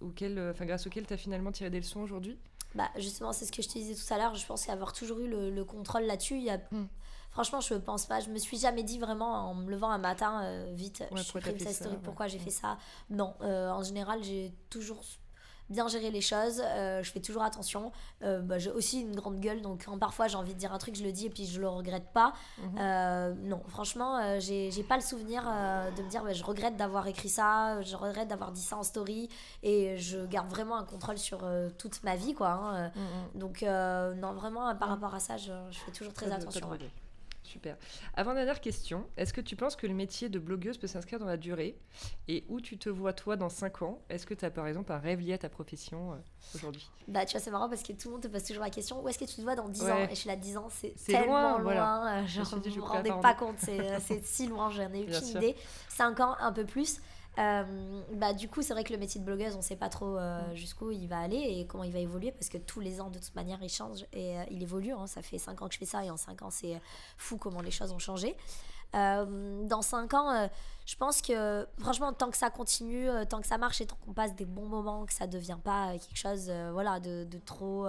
ou 0.00 0.12
grâce 0.12 0.86
auxquelles 0.86 1.06
tu 1.06 1.14
as 1.14 1.16
finalement 1.16 1.52
tiré 1.52 1.70
des 1.70 1.80
leçons 1.80 2.00
aujourd'hui 2.00 2.38
bah, 2.74 2.90
justement, 2.96 3.32
c'est 3.32 3.44
ce 3.44 3.52
que 3.52 3.62
je 3.62 3.68
te 3.68 3.74
disais 3.74 3.94
tout 3.94 4.12
à 4.12 4.18
l'heure. 4.18 4.34
Je 4.34 4.44
pense 4.46 4.66
qu'avoir 4.66 4.92
toujours 4.92 5.20
eu 5.20 5.28
le, 5.28 5.64
contrôle 5.64 6.02
là-dessus, 6.02 6.34
il 6.34 6.42
y 6.42 6.50
a, 6.50 6.58
hmm. 6.72 6.88
Franchement, 7.30 7.60
je 7.60 7.74
pense 7.74 8.06
pas. 8.06 8.20
Je 8.20 8.30
me 8.30 8.38
suis 8.38 8.56
jamais 8.56 8.84
dit 8.84 9.00
vraiment 9.00 9.50
en 9.50 9.54
me 9.54 9.68
levant 9.68 9.90
un 9.90 9.98
matin, 9.98 10.44
euh, 10.44 10.72
vite, 10.72 11.02
je 11.12 11.22
supprime 11.22 11.58
cette 11.58 11.74
story, 11.74 11.96
pourquoi 12.02 12.28
j'ai 12.28 12.38
fait 12.38 12.50
ça? 12.50 12.78
Non, 13.10 13.34
euh, 13.40 13.70
en 13.70 13.82
général, 13.82 14.22
j'ai 14.22 14.54
toujours 14.70 15.02
bien 15.70 15.88
gérer 15.88 16.10
les 16.10 16.20
choses, 16.20 16.62
euh, 16.64 17.02
je 17.02 17.10
fais 17.10 17.20
toujours 17.20 17.42
attention. 17.42 17.92
Bah, 18.20 18.58
j'ai 18.58 18.70
aussi 18.70 19.02
une 19.02 19.14
grande 19.14 19.38
gueule, 19.38 19.60
donc 19.60 19.84
quand 19.84 19.98
parfois 19.98 20.28
j'ai 20.28 20.36
envie 20.36 20.54
de 20.54 20.58
dire 20.58 20.72
un 20.72 20.78
truc, 20.78 20.96
je 20.96 21.04
le 21.04 21.12
dis 21.12 21.26
et 21.26 21.30
puis 21.30 21.46
je 21.46 21.60
le 21.60 21.68
regrette 21.68 22.10
pas. 22.12 22.32
Mhm. 22.58 23.48
non, 23.48 23.62
franchement, 23.68 24.38
j'ai 24.40 24.84
pas 24.88 24.96
le 24.96 25.02
souvenir 25.02 25.42
de 25.44 26.02
me 26.02 26.08
dire 26.08 26.24
bah, 26.24 26.32
je 26.32 26.42
regrette 26.42 26.76
d'avoir 26.76 27.06
écrit 27.06 27.28
ça, 27.28 27.82
je 27.82 27.96
regrette 27.96 28.28
d'avoir 28.28 28.52
dit 28.52 28.62
ça 28.62 28.76
en 28.76 28.82
story 28.82 29.28
et 29.62 29.98
je 29.98 30.24
garde 30.26 30.48
vraiment 30.48 30.76
un 30.76 30.84
contrôle 30.84 31.18
sur 31.18 31.46
toute 31.78 32.02
ma 32.02 32.16
vie, 32.16 32.34
quoi. 32.34 32.48
Hein. 32.48 32.92
Mhm. 32.94 33.40
Donc, 33.40 33.62
non, 33.62 34.32
vraiment, 34.32 34.74
par 34.76 34.88
rapport 34.88 35.14
à 35.14 35.20
ça, 35.20 35.36
je, 35.36 35.52
fais 35.84 35.92
toujours 35.92 36.14
très 36.14 36.32
attention. 36.32 36.68
Super. 37.54 37.76
Avant-dernière 38.14 38.60
question, 38.60 39.06
est-ce 39.16 39.32
que 39.32 39.40
tu 39.40 39.54
penses 39.54 39.76
que 39.76 39.86
le 39.86 39.94
métier 39.94 40.28
de 40.28 40.40
blogueuse 40.40 40.76
peut 40.76 40.88
s'inscrire 40.88 41.20
dans 41.20 41.26
la 41.26 41.36
durée 41.36 41.78
Et 42.26 42.42
où 42.48 42.60
tu 42.60 42.78
te 42.78 42.88
vois 42.88 43.12
toi 43.12 43.36
dans 43.36 43.48
5 43.48 43.82
ans? 43.82 44.02
Est-ce 44.10 44.26
que 44.26 44.34
tu 44.34 44.44
as 44.44 44.50
par 44.50 44.66
exemple 44.66 44.90
un 44.90 44.98
rêve 44.98 45.20
lié 45.20 45.34
à 45.34 45.38
ta 45.38 45.48
profession 45.48 46.14
euh, 46.14 46.16
aujourd'hui? 46.56 46.90
Bah 47.06 47.24
tu 47.24 47.32
vois 47.36 47.40
c'est 47.40 47.52
marrant 47.52 47.68
parce 47.68 47.84
que 47.84 47.92
tout 47.92 48.08
le 48.08 48.14
monde 48.14 48.22
te 48.24 48.26
pose 48.28 48.42
toujours 48.42 48.64
la 48.64 48.70
question 48.70 49.00
où 49.00 49.08
est-ce 49.08 49.20
que 49.20 49.24
tu 49.24 49.36
te 49.36 49.42
vois 49.42 49.54
dans 49.54 49.68
10 49.68 49.82
ans? 49.84 49.98
Et 49.98 50.08
je 50.10 50.14
suis 50.16 50.28
là 50.28 50.34
10 50.34 50.56
ans 50.56 50.68
c'est 50.68 50.94
tellement 51.06 51.26
loin, 51.26 51.58
loin, 51.58 51.62
voilà. 51.62 52.18
euh, 52.22 52.26
Je 52.26 52.40
me 52.40 52.44
vais 52.44 52.80
rendez 52.80 53.00
préparer 53.10 53.20
pas 53.22 53.34
compte 53.34 53.56
c'est 53.60 53.78
euh, 53.80 53.98
c'est 54.00 54.24
si 54.26 54.48
loin 54.48 54.70
j'en 54.70 54.92
ai 54.92 55.02
aucune 55.04 55.28
idée 55.28 55.54
5 55.90 56.18
ans 56.20 56.36
un 56.40 56.52
peu 56.52 56.64
plus 56.64 57.00
Euh, 57.38 58.02
bah 58.12 58.32
du 58.32 58.48
coup 58.48 58.62
c'est 58.62 58.74
vrai 58.74 58.84
que 58.84 58.92
le 58.92 58.98
métier 58.98 59.20
de 59.20 59.24
blogueuse 59.24 59.56
on 59.56 59.60
sait 59.60 59.74
pas 59.74 59.88
trop 59.88 60.16
euh, 60.16 60.40
Mm. 60.52 60.54
jusqu'où 60.54 60.92
il 60.92 61.08
va 61.08 61.18
aller 61.18 61.36
et 61.36 61.66
comment 61.66 61.82
il 61.82 61.92
va 61.92 61.98
évoluer 61.98 62.30
parce 62.30 62.48
que 62.48 62.58
tous 62.58 62.78
les 62.78 63.00
ans 63.00 63.10
de 63.10 63.18
toute 63.18 63.34
manière 63.34 63.58
il 63.60 63.68
change 63.68 64.06
et 64.12 64.38
euh, 64.38 64.44
il 64.52 64.62
évolue 64.62 64.92
hein. 64.92 65.08
ça 65.08 65.20
fait 65.20 65.38
5 65.38 65.60
ans 65.62 65.66
que 65.66 65.74
je 65.74 65.78
fais 65.78 65.84
ça 65.84 66.04
et 66.04 66.10
en 66.10 66.16
5 66.16 66.42
ans 66.42 66.50
c'est 66.50 66.80
fou 67.16 67.36
comment 67.36 67.60
les 67.60 67.72
choses 67.72 67.92
ont 67.92 67.98
changé 67.98 68.36
dans 68.92 69.82
5 69.82 70.14
ans, 70.14 70.48
je 70.86 70.94
pense 70.94 71.20
que 71.20 71.66
franchement, 71.80 72.12
tant 72.12 72.30
que 72.30 72.36
ça 72.36 72.48
continue, 72.48 73.08
tant 73.28 73.40
que 73.40 73.46
ça 73.48 73.58
marche 73.58 73.80
et 73.80 73.86
tant 73.86 73.96
qu'on 74.06 74.12
passe 74.12 74.36
des 74.36 74.44
bons 74.44 74.68
moments, 74.68 75.04
que 75.04 75.12
ça 75.12 75.26
devient 75.26 75.58
pas 75.64 75.94
quelque 75.98 76.16
chose 76.16 76.48
voilà, 76.70 77.00
de, 77.00 77.24
de 77.24 77.38
trop, 77.38 77.88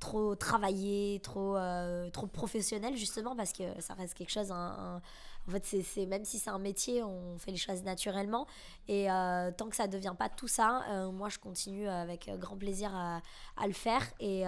trop 0.00 0.34
travaillé, 0.34 1.20
trop, 1.22 1.56
euh, 1.56 2.08
trop 2.10 2.26
professionnel, 2.26 2.96
justement, 2.96 3.34
parce 3.36 3.52
que 3.52 3.64
ça 3.80 3.94
reste 3.94 4.14
quelque 4.14 4.30
chose. 4.32 4.50
un- 4.52 4.54
un- 4.56 5.02
en 5.46 5.50
fait, 5.50 5.64
c'est 5.82 6.04
même 6.06 6.24
si 6.26 6.38
c'est 6.38 6.50
un 6.50 6.58
métier, 6.58 7.02
on 7.02 7.38
fait 7.38 7.50
les 7.50 7.56
choses 7.56 7.82
naturellement. 7.82 8.46
Et 8.86 9.10
euh, 9.10 9.50
tant 9.50 9.68
que 9.68 9.76
ça 9.76 9.86
devient 9.86 10.14
pas 10.18 10.28
tout 10.28 10.46
ça, 10.48 10.82
euh, 10.90 11.10
moi, 11.10 11.30
je 11.30 11.38
continue 11.38 11.88
avec 11.88 12.30
grand 12.38 12.56
plaisir 12.56 12.94
à, 12.94 13.22
à 13.56 13.66
le 13.66 13.72
faire. 13.72 14.02
Et. 14.20 14.44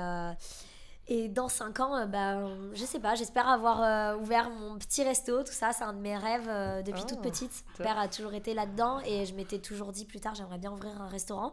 et 1.09 1.29
dans 1.29 1.49
5 1.49 1.81
ans, 1.81 2.07
ben, 2.07 2.71
je 2.73 2.85
sais 2.85 3.01
pas, 3.01 3.15
j'espère 3.17 3.49
avoir 3.49 3.83
euh, 3.83 4.17
ouvert 4.19 4.49
mon 4.51 4.79
petit 4.79 5.03
resto, 5.03 5.43
tout 5.43 5.53
ça, 5.53 5.73
c'est 5.73 5.83
un 5.83 5.93
de 5.95 5.99
mes 5.99 6.17
rêves 6.17 6.49
euh, 6.49 6.83
depuis 6.83 7.03
Oh, 7.05 7.09
toute 7.09 7.23
petite. 7.23 7.65
Mon 7.79 7.85
père 7.85 7.99
a 7.99 8.07
toujours 8.07 8.33
été 8.35 8.55
là-dedans 8.55 9.01
et 9.01 9.27
je 9.27 9.35
m'étais 9.35 9.59
toujours 9.59 9.91
dit 9.91 10.05
plus 10.05 10.21
tard, 10.21 10.35
j'aimerais 10.37 10.59
bien 10.59 10.71
ouvrir 10.71 11.01
un 11.03 11.09
restaurant. 11.09 11.51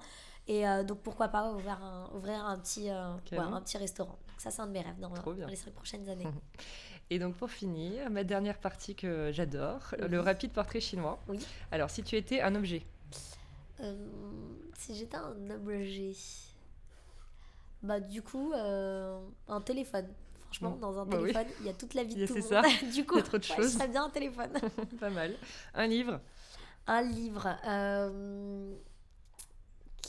Et 0.50 0.68
euh, 0.68 0.84
donc 0.84 1.00
pourquoi 1.02 1.28
pas 1.28 1.52
ouvrir 1.52 1.84
un, 1.84 2.10
ouvrir 2.16 2.46
un, 2.46 2.58
petit, 2.58 2.90
euh, 2.90 3.14
ouais, 3.32 3.38
un 3.38 3.62
petit 3.62 3.78
restaurant. 3.78 4.18
Donc 4.28 4.40
ça, 4.40 4.50
c'est 4.50 4.62
un 4.62 4.68
de 4.68 4.72
mes 4.72 4.82
rêves 4.82 5.00
dans, 5.00 5.12
les 5.48 5.56
5 5.56 5.74
prochaines 5.74 6.08
années. 6.10 6.26
Et 7.10 7.20
donc 7.20 7.36
pour 7.36 7.50
finir, 7.50 8.10
ma 8.10 8.24
dernière 8.24 8.58
partie 8.58 8.94
que 8.96 9.32
j'adore, 9.32 9.80
Oui. 10.00 10.08
le 10.10 10.20
rapide 10.20 10.52
portrait 10.52 10.80
chinois. 10.82 11.20
Oui. 11.30 11.40
Alors 11.72 11.90
si 11.90 12.04
tu 12.04 12.16
étais 12.16 12.42
un 12.42 12.54
objet, 12.56 12.84
Euh, 13.80 13.96
si 14.78 14.96
j'étais 14.96 15.18
un 15.18 15.50
objet, 15.52 16.14
bah 17.84 18.00
du 18.00 18.22
coup, 18.22 18.52
un 18.56 19.62
téléphone. 19.62 20.08
Franchement, 20.46 20.72
Mm. 20.72 20.80
dans 20.80 20.98
un 21.00 21.06
Bah 21.06 21.18
téléphone, 21.18 21.48
il 21.60 21.66
y 21.66 21.70
a 21.70 21.74
toute 21.74 21.94
la 21.94 22.04
vie 22.04 22.16
de 22.16 22.26
tout 22.26 22.36
le 22.36 22.42
c'est 22.42 22.56
monde. 22.56 22.66
du 22.94 23.06
coup, 23.06 23.16
Il 23.16 23.18
y 23.18 23.22
a 23.22 23.24
trop 23.24 23.38
de 23.38 23.44
ouais, 23.44 23.56
choses. 23.56 23.66
je 23.72 23.78
serais 23.78 23.88
bien 23.90 24.04
un 24.06 24.10
téléphone. 24.10 24.52
pas 25.00 25.10
mal. 25.10 25.36
Un 25.76 25.88
livre, 25.88 26.20
Un 26.88 27.02
livre. 27.02 27.48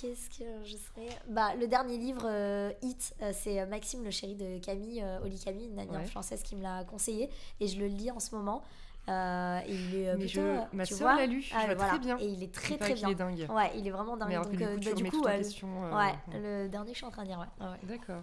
Qu'est-ce 0.00 0.30
que 0.38 0.44
je 0.64 0.76
serais 0.76 1.08
Bah, 1.28 1.54
le 1.56 1.66
dernier 1.66 1.98
livre, 1.98 2.22
euh, 2.24 2.70
Hit, 2.82 3.14
euh, 3.22 3.32
c'est 3.34 3.60
euh, 3.60 3.66
Maxime, 3.66 4.04
le 4.04 4.10
chéri 4.10 4.36
de 4.36 4.58
Camille, 4.64 5.02
euh, 5.02 5.20
Oli 5.24 5.38
Camille, 5.40 5.66
une 5.68 5.78
amie 5.80 5.90
Ouais. 5.96 6.04
française 6.06 6.42
qui 6.42 6.54
me 6.56 6.62
l'a 6.62 6.84
conseillé. 6.84 7.28
Et 7.60 7.66
je 7.66 7.78
le 7.80 7.86
lis 7.86 8.10
en 8.10 8.20
ce 8.20 8.34
moment. 8.34 8.62
Euh, 9.08 9.60
et 9.66 9.72
il 9.74 9.94
est 9.96 10.12
plutôt, 10.16 10.26
je- 10.28 10.76
ma 10.76 10.84
vois 10.84 11.16
l'a 11.16 11.26
lu, 11.26 11.40
je 11.40 11.52
Ah, 11.56 11.64
vois 11.64 11.74
voilà. 11.74 11.90
très 11.92 11.98
bien. 11.98 12.18
Et 12.18 12.26
il 12.26 12.42
est 12.42 12.52
très 12.54 12.74
Il 12.74 12.78
très 12.78 12.94
bien. 12.94 13.08
est 13.08 13.14
dingue. 13.14 13.46
Ouais, 13.50 13.72
il 13.74 13.86
est 13.86 13.90
vraiment 13.90 14.16
dingue. 14.18 14.28
Mais 14.28 14.34
alors 14.34 14.46
Donc, 14.46 14.58
que 14.58 14.94
du 14.94 15.10
coup, 15.10 15.22
bah, 15.22 15.30
du 15.30 15.36
ouais, 15.38 15.38
question. 15.38 15.84
euh, 15.86 15.96
ouais, 15.96 16.14
ouais. 16.32 16.62
le 16.64 16.68
dernier 16.68 16.88
que 16.90 16.94
je 16.94 16.98
suis 16.98 17.06
en 17.06 17.10
train 17.10 17.22
de 17.24 17.28
lire, 17.28 17.38
ouais. 17.60 17.66
D'accord. 17.84 18.22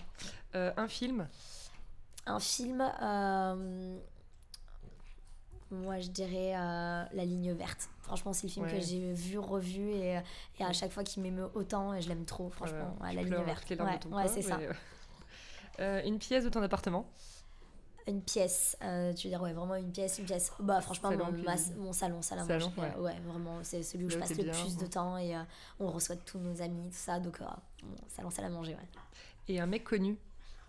Euh, 0.54 0.72
un 0.78 0.88
film, 0.88 1.28
Un 2.28 2.40
film, 2.40 2.78
moi 5.72 6.00
je 6.00 6.10
dirais 6.10 6.52
La 6.54 7.26
ligne 7.26 7.52
verte. 7.54 7.90
Franchement, 8.06 8.34
c'est 8.34 8.48
le 8.48 8.54
film 8.54 8.66
Ouais. 8.66 8.72
que 8.72 8.80
j'ai 8.80 9.14
vu, 9.14 9.40
revu 9.40 9.90
et, 9.90 10.22
et 10.60 10.64
à 10.64 10.74
chaque 10.74 10.92
fois 10.92 11.04
qu'il 11.04 11.24
m'émeut 11.24 11.50
autant, 11.56 11.94
et 11.94 12.02
je 12.02 12.08
l'aime 12.10 12.24
trop, 12.26 12.50
franchement. 12.50 12.96
tu 13.00 13.16
La 13.16 13.24
ligne 13.24 13.44
verte. 13.44 13.70
Ouais, 13.72 13.78
ouais, 13.86 14.00
corps, 14.24 14.30
c'est 14.30 14.42
ça. 14.44 14.58
euh, 14.60 14.74
euh, 15.80 16.02
une 16.06 16.20
pièce 16.20 16.44
de 16.44 16.50
ton 16.50 16.62
appartement, 16.62 17.06
Une 18.08 18.22
pièce, 18.22 18.78
euh, 18.84 19.12
tu 19.14 19.26
veux 19.28 19.32
dire, 19.32 19.42
ouais, 19.42 19.54
vraiment 19.54 19.74
une 19.76 19.92
pièce, 19.92 20.20
une 20.20 20.26
pièce. 20.26 20.52
Bah, 20.60 20.80
franchement, 20.82 21.10
Salon, 21.10 21.26
mon, 21.32 21.44
ma- 21.44 21.56
mon 21.78 21.92
salon, 21.94 22.22
salle 22.22 22.40
à 22.40 22.46
Salon, 22.46 22.70
manger. 22.78 22.82
ouais. 22.96 23.02
ouais, 23.02 23.20
vraiment, 23.26 23.64
c'est 23.64 23.82
celui 23.82 24.06
où 24.06 24.10
je 24.12 24.20
passe 24.20 24.30
le 24.38 24.44
bien, 24.44 24.54
plus 24.54 24.78
de 24.78 24.86
temps 24.86 25.18
et 25.18 25.36
euh, 25.36 25.42
on 25.80 25.90
reçoit 25.90 26.16
tous 26.16 26.38
nos 26.38 26.62
amis, 26.62 26.90
tout 26.92 26.96
ça. 26.98 27.20
Donc, 27.20 27.40
mon 27.40 27.96
salon, 28.08 28.30
salle 28.30 28.46
à 28.46 28.50
manger, 28.50 28.74
ouais. 28.76 28.88
et 29.48 29.60
un 29.60 29.66
mec 29.66 29.84
connu? 29.84 30.18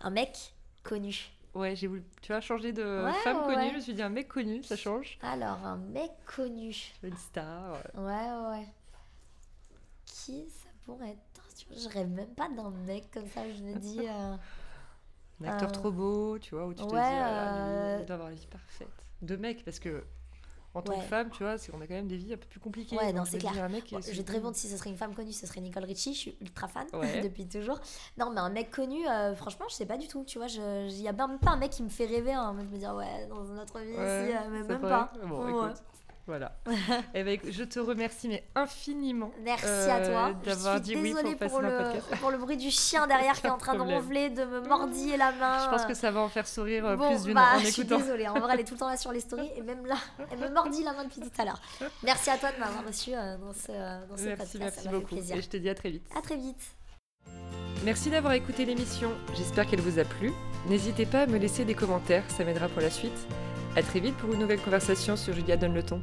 Un 0.01 0.09
mec 0.09 0.53
connu. 0.83 1.29
Ouais, 1.57 1.75
j'ai 1.75 1.87
voulu, 1.87 2.03
tu 2.21 2.31
vois, 2.31 2.39
changer 2.41 2.71
de 2.71 3.03
Ouais, 3.05 3.13
femme 3.23 3.37
ouais, 3.37 3.45
connue, 3.45 3.57
ouais. 3.65 3.69
je 3.71 3.75
me 3.75 3.81
suis 3.81 3.93
dit 3.93 4.01
un 4.01 4.09
mec 4.09 4.27
connu, 4.27 4.63
ça 4.63 4.75
change. 4.77 5.17
Alors, 5.21 5.65
un 5.65 5.77
mec 5.77 6.11
connu. 6.25 6.75
Une 7.03 7.17
star. 7.17 7.73
euh, 7.95 8.01
Ouais, 8.01 8.57
ouais. 8.59 8.67
Qui 10.05 10.47
ça 10.49 10.69
pourrait 10.85 11.11
être? 11.11 11.19
Je 11.75 11.89
rêve 11.89 12.09
même 12.09 12.33
pas 12.35 12.47
d'un 12.49 12.69
mec 12.69 13.09
comme 13.11 13.27
ça, 13.27 13.41
je 13.51 13.63
me 13.63 13.75
dis. 13.75 13.99
euh, 14.07 14.35
Un 15.41 15.45
acteur 15.45 15.69
Euh, 15.69 15.71
trop 15.71 15.91
beau, 15.91 16.39
tu 16.39 16.55
vois, 16.55 16.67
où 16.67 16.73
tu 16.73 16.83
te 16.83 16.87
dis, 16.87 16.93
ouais, 16.95 17.01
ah 17.01 17.31
là, 17.31 17.45
lui, 17.51 17.59
euh, 17.59 17.97
il 18.01 18.05
doit 18.05 18.15
avoir 18.15 18.29
la 18.29 18.35
vie 18.35 18.47
parfaite. 18.47 18.87
De 19.21 19.35
mec, 19.35 19.65
parce 19.65 19.79
que 19.79 20.03
en 20.77 20.81
tant 20.81 20.93
Ouais. 20.93 20.99
que 20.99 21.05
femme, 21.05 21.29
tu 21.31 21.43
vois, 21.43 21.57
c'est 21.57 21.71
qu'on 21.71 21.81
a 21.81 21.87
quand 21.87 21.93
même 21.95 22.07
des 22.07 22.17
vies 22.17 22.33
un 22.33 22.37
peu 22.37 22.45
plus 22.47 22.59
compliquées. 22.59 22.95
Ouais, 22.97 23.11
non, 23.13 23.23
c'est 23.25 23.37
clair. 23.37 23.51
Un 23.63 23.69
mec, 23.69 23.85
Bon, 23.91 23.99
je 24.01 24.11
vais 24.11 24.23
te 24.23 24.31
répondre 24.31 24.55
si 24.55 24.67
ce 24.67 24.77
serait 24.77 24.89
une 24.89 24.97
femme 24.97 25.13
connue, 25.15 25.31
ce 25.33 25.45
serait 25.47 25.61
Nicole 25.61 25.83
Richie, 25.85 26.13
je 26.13 26.19
suis 26.19 26.37
ultra 26.41 26.67
fan 26.67 26.85
Ouais. 26.93 27.21
depuis 27.23 27.47
toujours. 27.47 27.79
Non, 28.17 28.29
mais 28.31 28.39
un 28.39 28.49
mec 28.49 28.71
connu, 28.71 29.07
euh, 29.07 29.35
franchement, 29.35 29.65
je 29.69 29.75
sais 29.75 29.85
pas 29.85 29.97
du 29.97 30.07
tout. 30.07 30.23
Tu 30.25 30.37
vois, 30.37 30.47
il 30.47 31.01
y 31.01 31.07
a 31.07 31.13
même 31.13 31.39
pas 31.39 31.51
un 31.51 31.57
mec 31.57 31.71
qui 31.71 31.83
me 31.83 31.89
fait 31.89 32.05
rêver. 32.05 32.33
Hein. 32.33 32.55
Je 32.59 32.63
me 32.65 32.77
dis, 32.77 32.85
ouais, 32.85 33.27
dans 33.27 33.43
notre 33.43 33.79
vie, 33.79 33.93
Ouais, 33.97 34.27
si, 34.27 34.33
euh, 34.35 34.39
mais 34.51 34.63
même 34.63 34.81
pas. 34.81 35.11
Bon, 35.27 35.43
Ouais. 35.45 35.51
écoute, 35.69 35.83
voilà. 36.27 36.51
Eh 37.13 37.23
ben, 37.23 37.29
écoute, 37.33 37.51
je 37.51 37.63
te 37.63 37.79
remercie 37.79 38.27
mais 38.27 38.43
infiniment. 38.53 39.31
Merci 39.43 39.65
euh, 39.67 39.95
à 39.95 40.07
toi. 40.07 40.33
D'avoir 40.45 40.79
dit 40.81 40.95
oui 40.95 41.13
pour 41.13 41.37
passer 41.37 41.51
pour, 41.51 41.61
le 41.61 41.77
podcast. 41.77 42.07
pour 42.19 42.31
le 42.31 42.37
bruit 42.37 42.57
du 42.57 42.69
chien 42.69 43.07
derrière 43.07 43.33
qui 43.39 43.47
est 43.47 43.49
en 43.49 43.57
train 43.57 43.75
de 43.75 43.81
ronfler, 43.81 44.29
de 44.29 44.43
me 44.45 44.61
mordiller 44.61 45.17
la 45.17 45.31
main. 45.31 45.63
Je 45.63 45.69
pense 45.69 45.85
que 45.85 45.93
ça 45.93 46.11
va 46.11 46.19
en 46.19 46.29
faire 46.29 46.47
sourire 46.47 46.85
euh, 46.85 46.95
Bon, 46.95 47.09
plus 47.09 47.23
d'une 47.23 47.33
bah, 47.33 47.55
en 47.55 47.59
je 47.59 47.67
suis 47.67 47.81
écoutant. 47.81 47.97
désolée. 47.97 48.27
En 48.27 48.39
vrai, 48.39 48.53
elle 48.53 48.59
est 48.59 48.63
tout 48.65 48.73
le 48.75 48.79
temps 48.79 48.89
là 48.89 48.97
sur 48.97 49.11
les 49.11 49.21
stories 49.21 49.49
et 49.55 49.61
même 49.61 49.85
là, 49.85 49.95
elle 50.31 50.39
me 50.39 50.49
mordit 50.49 50.83
la 50.83 50.93
main 50.93 51.05
depuis 51.05 51.21
tout 51.21 51.31
à 51.41 51.45
l'heure. 51.45 51.61
Merci 52.03 52.29
à 52.29 52.37
toi 52.37 52.51
de 52.51 52.59
m'avoir 52.59 52.85
reçu 52.85 53.11
euh, 53.13 53.37
dans 53.37 53.53
ce, 53.53 53.71
dans 54.07 54.17
ce 54.17 54.23
Merci, 54.23 54.37
podcast. 54.37 54.55
merci 54.59 54.83
ça 54.83 54.89
beaucoup. 54.91 55.15
plaisir. 55.15 55.37
Et 55.37 55.41
je 55.41 55.49
te 55.49 55.57
dis 55.57 55.69
à 55.69 55.75
très 55.75 55.89
vite. 55.89 56.05
À 56.15 56.21
très 56.21 56.35
vite. 56.35 56.61
Merci 57.85 58.09
d'avoir 58.09 58.33
écouté 58.33 58.65
l'émission. 58.65 59.11
J'espère 59.35 59.65
qu'elle 59.67 59.81
vous 59.81 59.99
a 59.99 60.03
plu. 60.03 60.33
N'hésitez 60.67 61.05
pas 61.05 61.21
à 61.21 61.27
me 61.27 61.37
laisser 61.37 61.63
des 61.63 61.75
commentaires, 61.75 62.23
ça 62.29 62.43
m'aidera 62.43 62.67
pour 62.67 62.81
la 62.81 62.89
suite. 62.89 63.27
À 63.75 63.83
très 63.83 63.99
vite 63.99 64.15
pour 64.17 64.33
une 64.33 64.39
nouvelle 64.39 64.59
conversation 64.59 65.15
sur 65.15 65.33
Julia 65.33 65.55
Donne 65.55 65.73
le 65.73 65.83
ton. 65.83 66.01